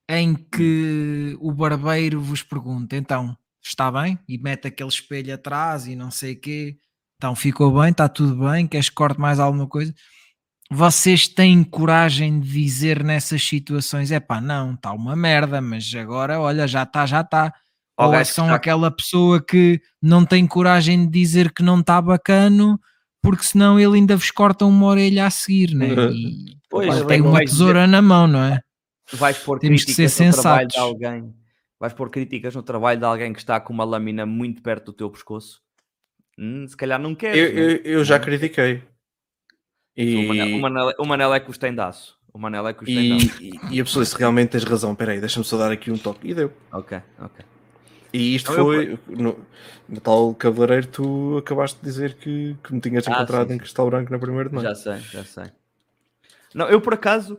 [0.08, 4.18] em que o barbeiro vos pergunta: então, está bem?
[4.28, 6.78] E mete aquele espelho atrás e não sei o quê.
[7.16, 9.94] Então, ficou bem, está tudo bem, queres que corte mais alguma coisa?
[10.72, 16.40] Vocês têm coragem de dizer nessas situações: é pá, não, está uma merda, mas agora,
[16.40, 17.52] olha, já está, já está.
[17.96, 22.00] Ao Ou são está- aquela pessoa que não tem coragem de dizer que não está
[22.00, 22.80] bacano,
[23.20, 25.92] porque senão ele ainda vos corta uma orelha a seguir, né?
[25.92, 26.10] Uhum.
[26.12, 28.60] E Pois, pá, tem uma vais dizer- tesoura na mão, não é?
[29.12, 30.88] vais pôr Temos que críticas ser no trabalho de sensatos.
[31.04, 31.34] alguém.
[31.80, 34.92] Vais pôr críticas no trabalho de alguém que está com uma lâmina muito perto do
[34.92, 35.60] teu pescoço.
[36.38, 37.36] Hum, se calhar não queres.
[37.36, 37.60] Eu, né?
[37.60, 38.82] eu, eu já critiquei.
[40.03, 42.18] O Manel, o E, Manel, o Manel é que os tem daço.
[42.32, 43.42] O Manel é que os tem daço.
[43.42, 46.28] e, e a pessoa disse: realmente tens razão, peraí, deixa-me só dar aqui um toque.
[46.28, 46.53] E deu.
[46.72, 47.44] Ok, ok.
[48.12, 49.38] E isto eu- foi no,
[49.88, 50.86] no tal cabeleireiro.
[50.88, 53.59] Tu acabaste de dizer que, que me tinhas Ah, encontrado sim, em.
[53.59, 54.66] Cristal Branco na primeira de maio.
[54.68, 55.44] Já sei, já sei.
[56.55, 57.38] Não, eu por acaso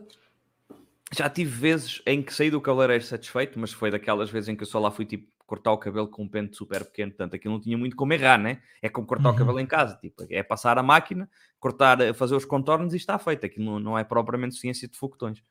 [1.14, 4.62] já tive vezes em que saí do cabeleireiro satisfeito, mas foi daquelas vezes em que
[4.62, 7.54] eu só lá fui tipo cortar o cabelo com um pente super pequeno, portanto aquilo
[7.54, 8.60] não tinha muito como errar, né?
[8.80, 9.34] É como cortar Uhum.
[9.34, 11.28] o cabelo em casa, tipo, é passar a máquina,
[11.60, 13.44] cortar, fazer os contornos e está feito.
[13.46, 15.42] Aquilo não, não é propriamente ciência de foguetões.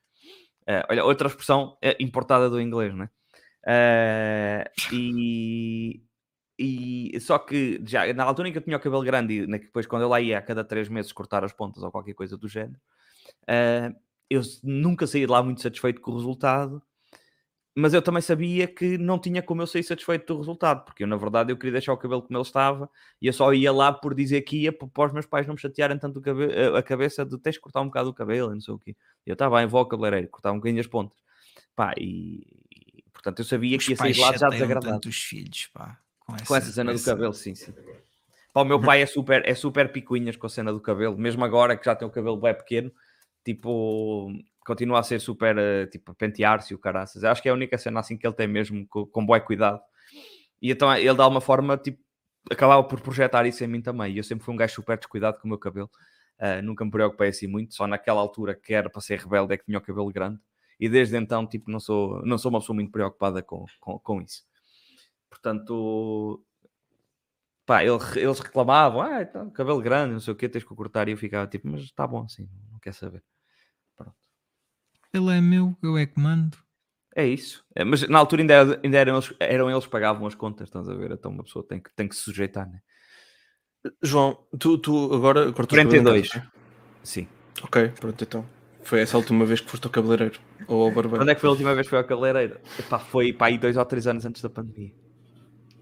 [0.67, 3.09] Eh, olha, outra expressão é importada do inglês, né?
[3.67, 6.01] Eh, e,
[6.57, 9.85] e só que já na altura em que eu tinha o cabelo grande e depois
[9.87, 12.47] quando eu lá ia a cada três meses cortar as pontas ou qualquer coisa do
[12.47, 12.79] género,
[13.47, 13.91] eh,
[14.29, 16.81] eu nunca saí de lá muito satisfeito com o resultado
[17.75, 21.07] mas eu também sabia que não tinha como eu sair satisfeito do resultado, porque eu,
[21.07, 22.89] na verdade, eu queria deixar o cabelo como ele estava
[23.21, 25.59] e eu só ia lá por dizer que ia para os meus pais não me
[25.61, 26.45] chatearem tanto cabe
[26.77, 28.95] a cabeça de tens que cortar um bocado o cabelo e não sei o quê.
[29.25, 31.17] Eu estava bem, vou ao cabeleireiro, cortar um bocadinho as pontas.
[31.75, 32.45] Pá, e,
[32.97, 34.93] e, portanto eu sabia Os que ia sair lá já desagradado.
[34.93, 35.97] tanto os filhos, pá.
[36.19, 37.73] Com essa, Com essa cena com do essa- cabelo, sim, sim.
[38.53, 41.43] Pá, o meu pai é super, é super picuinhas com a cena do cabelo, mesmo
[41.45, 42.91] agora que já tem o cabelo bem pequeno,
[43.45, 44.29] tipo,
[44.65, 47.23] continua a ser super, eh, tipo, pentear-se o caraças.
[47.23, 49.81] Acho que é a única cena assim que ele tem mesmo com, com bom cuidado.
[50.61, 51.99] E então ele de alguma forma, tipo,
[52.51, 54.13] acabava por projetar isso em mim também.
[54.13, 55.89] E eu sempre fui um gajo super descuidado com o meu cabelo.
[56.39, 59.57] Ah, nunca me preocupei assim muito, só naquela altura que era para ser rebelde é
[59.57, 60.39] que tinha o cabelo grande.
[60.79, 64.21] E desde então, tipo, não sou, não sou uma pessoa muito preocupada com, com, com
[64.21, 64.43] isso.
[65.29, 66.43] Portanto,
[67.65, 71.07] pá, ele- eles reclamavam, ah, então, cabelo grande, não sei o que, tens que cortar.
[71.07, 73.23] E eu ficava tipo, mas está bom assim, não quer saber.
[75.13, 76.57] Ele é meu, eu é que mando.
[77.15, 77.65] É isso.
[77.75, 80.67] É, mas na altura ainda, era- ainda eram, eles, eram eles que pagavam as contas,
[80.69, 81.11] estás a ver?
[81.11, 82.79] Então uma pessoa tem que, tem que se sujeitar, né?
[84.01, 86.29] João, tu, tu agora cortas o cabelo em 42.
[86.29, 86.51] casa,
[87.03, 87.27] Sim.
[87.63, 88.45] Ok, pronto, então.
[88.83, 91.17] Foi essa a última vez que foste ao cabeleireiro ou ao barbeiro?
[91.17, 92.59] Quando é que foi a última vez que foi ao cabeleireiro?
[92.79, 94.93] Epá, foi para aí dois ou três anos antes da pandemia.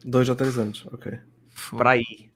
[0.04, 1.20] Dois ou três anos, ok.
[1.78, 2.32] Para aí.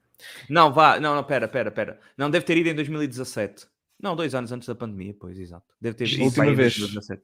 [0.50, 2.00] Não, vá, não, não, pera, pera, pera.
[2.18, 3.68] Não, deve ter ido em 2017.
[4.04, 5.64] Não, dois anos antes da pandemia, pois, exato.
[5.80, 6.78] Deve ter A ido última vez.
[6.78, 7.22] 2017.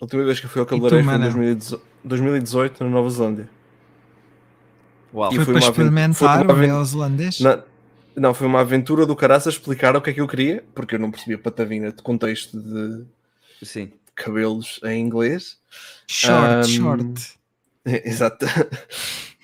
[0.00, 1.32] A última vez que eu fui ao cabeleireiro foi em Manel?
[1.32, 3.48] 2018, 2018 na Nova Zelândia.
[5.12, 5.32] Uau.
[5.32, 7.40] E Foi foi para experimentar foi uma o?
[7.40, 7.62] Na-
[8.16, 10.98] Não, foi uma aventura do caraças explicar o que é que eu queria, porque eu
[11.00, 13.04] não percebia patavina de contexto de
[13.66, 13.90] Sim.
[14.14, 15.58] cabelos em inglês.
[16.08, 17.38] Short, Ahm, short.
[17.84, 18.46] Exato.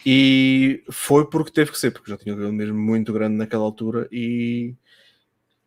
[0.07, 3.65] E foi porque teve que ser, porque já tinha o cabelo mesmo muito grande naquela
[3.65, 4.75] altura e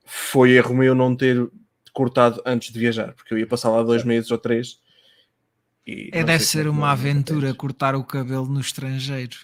[0.05, 1.49] foi erro meu não ter
[1.91, 4.79] cortado antes de viajar, porque eu ia passar lá dois meses ou três.
[5.85, 9.37] E É, deve ser é que uma aventura cortar o cabelo no estrangeiro.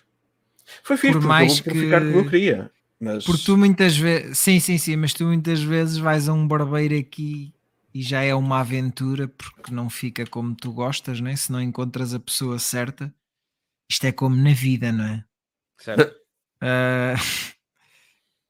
[0.84, 2.72] Foi fixe, por mais que- ficar como eu queria.
[2.99, 6.45] Mas Porque tu muitas vezes, sim, sim, sim, mas tu muitas vezes vais a um
[6.47, 7.53] barbeiro aqui
[7.93, 11.36] e já é uma aventura porque não fica como tu gostas, né?
[11.36, 13.14] se não encontras a pessoa certa.
[13.89, 15.24] Isto é como na vida, não é?
[15.80, 16.14] Certo.
[16.62, 17.16] Ah,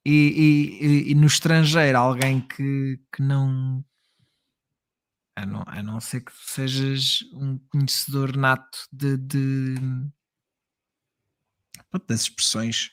[0.04, 0.10] e,
[0.80, 3.84] e- e- no estrangeiro, alguém que, que não.
[5.36, 9.74] A não, a não ser que sejas um conhecedor nato de, de-
[12.06, 12.90] das expressões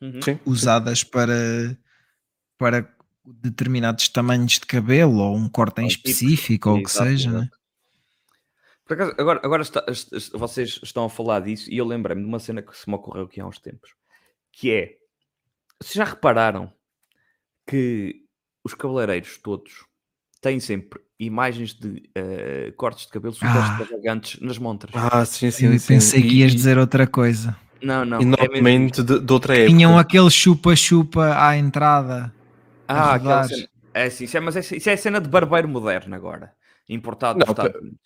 [0.00, 0.20] Uhum.
[0.44, 1.78] usadas para,
[2.58, 2.94] para
[3.24, 7.50] determinados tamanhos de cabelo ou um corte em específico ou o que Exato, seja, né?
[8.88, 12.28] acaso, agora, agora está- est- est- vocês estão a falar disso e eu lembrei-me de
[12.28, 13.94] uma cena que se me ocorreu aqui há uns tempos,
[14.52, 14.98] que é,
[15.80, 16.72] vocês já repararam
[17.66, 18.22] que
[18.64, 19.84] os cabeleireiros todos
[20.40, 23.78] têm sempre imagens de eh, cortes de cabelo super Ah.
[23.80, 24.92] extravagantes nas montras?
[24.94, 25.66] Ah, sim, sim.
[25.66, 25.94] Eu sim.
[25.94, 27.56] pensei que ias dizer outra coisa.
[27.82, 28.20] Não, não.
[28.20, 29.68] E é de, de outra época.
[29.70, 32.32] Tinham aquele chupa-chupa à entrada.
[32.88, 33.68] Ah, aquela cena.
[33.94, 36.52] É, sim, isso é, mas é, isso é a cena de barbeiro moderno agora,
[36.88, 37.98] importado dos Estados Unidos.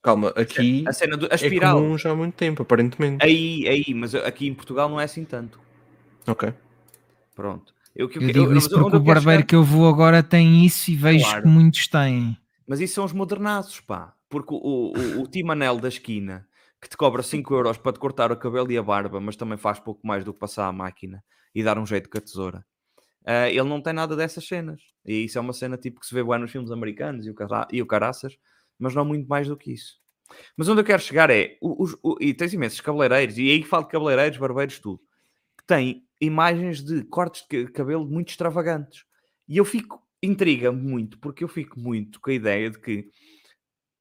[0.00, 1.80] Calma, aqui A cena do, a é espiral.
[1.80, 3.24] comum já há muito tempo, aparentemente.
[3.24, 5.58] Aí, aí, mas aqui em Portugal não é assim tanto.
[6.28, 6.54] Ok.
[7.36, 7.72] Pronto.
[7.94, 10.64] Eu, que- Eu digo mas isso porque o eu barbeiro que eu vou agora tem
[10.66, 11.42] isso e vejo Claro.
[11.42, 12.36] que muitos têm.
[12.66, 14.12] Mas isso são os modernaços, pá.
[14.28, 16.44] Porque o, o, o, Timanel da esquina,
[16.82, 19.56] que te cobra 5 euros para te cortar o cabelo e a barba, mas também
[19.56, 21.22] faz pouco mais do que passar a máquina
[21.54, 22.64] e dar um jeito com a tesoura.
[23.24, 24.80] ah, ele não tem nada dessas cenas.
[25.04, 27.34] E isso é uma cena tipo que se vê bem nos filmes americanos e o,
[27.34, 28.36] cara, e o caraças,
[28.78, 29.94] mas não muito mais do que isso.
[30.56, 33.84] Mas onde eu quero chegar é, os- o- e tens imensos cabeleireiros, e aí falo
[33.84, 35.00] de cabeleireiros, barbeiros, tudo,
[35.66, 39.04] têm imagens de cortes de ca- cabelo muito extravagantes.
[39.48, 43.10] E eu fico, intriga-me muito, porque eu fico muito com a ideia de que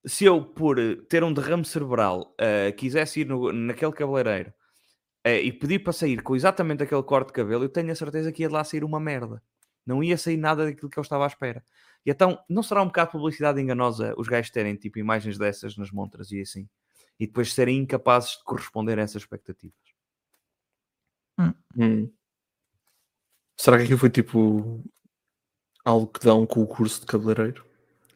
[0.05, 4.53] se eu, por eh, ter um derrame cerebral, eh, quisesse ir no- naquele cabeleireiro
[5.25, 8.31] eh, e pedir para sair com exatamente aquele corte de cabelo, eu tenho a certeza
[8.31, 9.41] que ia de lá sair uma merda.
[9.85, 11.63] Não ia sair nada daquilo que eu estava à espera.
[12.05, 15.77] E então, não será um bocado de publicidade enganosa os gajos terem tipo imagens dessas
[15.77, 16.69] nas montras e assim?
[17.19, 19.94] E depois serem incapazes de corresponder a essas expectativas.
[21.77, 22.09] Hum.
[23.57, 24.83] Será que aquilo foi tipo
[25.83, 27.65] algo que dão com o curso de cabeleireiro?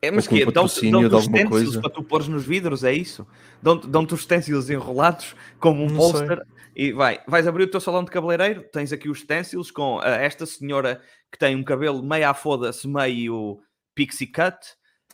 [0.02, 1.82] É, mas que dão-te patrocínio dão de os coisa?
[1.82, 3.28] para tu pôres nos vidros, é isso?
[3.62, 6.42] Dão-te dão-te os utensílios enrolados como um Não póster
[6.76, 10.16] e vai, vais abrir o teu salão de cabeleireiro, tens aqui os utensílios com ah,
[10.16, 13.60] esta senhora que tem um cabelo meio à foda-se, meio
[13.94, 14.58] pixie cut,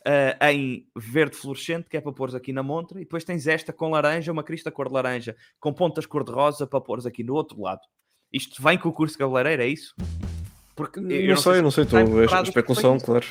[0.04, 3.72] ah, em verde fluorescente, que é para pôres aqui na montra, e depois tens esta
[3.72, 7.24] com laranja, uma crista cor de laranja, com pontas cor de rosa para pôres aqui
[7.24, 7.82] no outro lado.
[8.32, 9.94] Isto vem com o curso de cabeleireiro, é isso?
[10.74, 11.98] Porque eu não, sei, se não sei, estou.
[11.98, 13.26] É especulação, claro.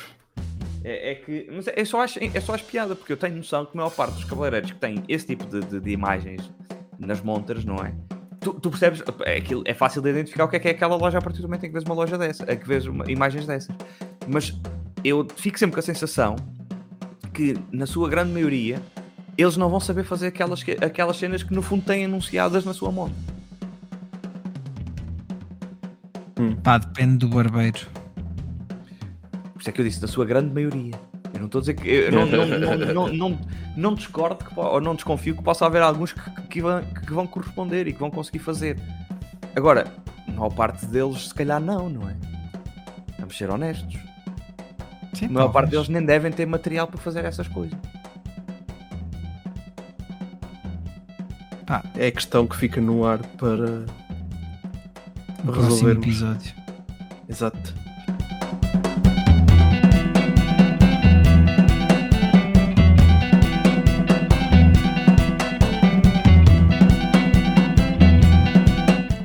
[0.82, 1.48] É, é que.
[1.50, 3.90] Mas é só, as, é só as piadas, porque eu tenho noção que a maior
[3.90, 6.50] parte dos cabeleireiros que têm esse tipo de, de, de imagens
[6.98, 7.94] nas montas, não é?
[8.40, 10.96] Tu, tu percebes, é, aquilo, é fácil de identificar o que é que é aquela
[10.96, 13.10] loja a partir do momento em que vês uma loja dessa, a que vês uma,
[13.10, 13.74] imagens dessas.
[14.26, 14.56] Mas
[15.04, 16.36] eu fico sempre com a sensação
[17.32, 18.80] que, na sua grande maioria,
[19.36, 22.90] eles não vão saber fazer aquelas, aquelas cenas que no fundo têm anunciadas na sua
[22.90, 23.14] moto.
[26.38, 26.56] Hum.
[26.56, 27.86] Pá, depende do barbeiro.
[29.52, 30.94] Por isso é que eu disse, da sua grande maioria.
[31.32, 31.88] Eu não estou a dizer que.
[31.88, 33.38] Eu não, não, não, não, não,
[33.76, 37.26] não discordo que, ou não desconfio que possa haver alguns que, que, vão, que vão
[37.26, 38.78] corresponder e que vão conseguir fazer.
[39.54, 39.86] Agora,
[40.26, 42.16] a maior parte deles, se calhar, não, não é?
[43.18, 43.98] Vamos ser honestos.
[45.14, 45.52] Sim, a maior talvez.
[45.52, 47.78] parte deles nem devem ter material para fazer essas coisas.
[51.66, 53.84] Pá, é a questão que fica no ar para
[55.46, 56.52] no próximo episódio.
[57.28, 57.74] Exato.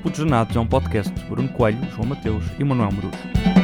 [0.03, 3.60] Putos Renatos é um podcast de Bruno Coelho, João Mateus e Manuel Morujo.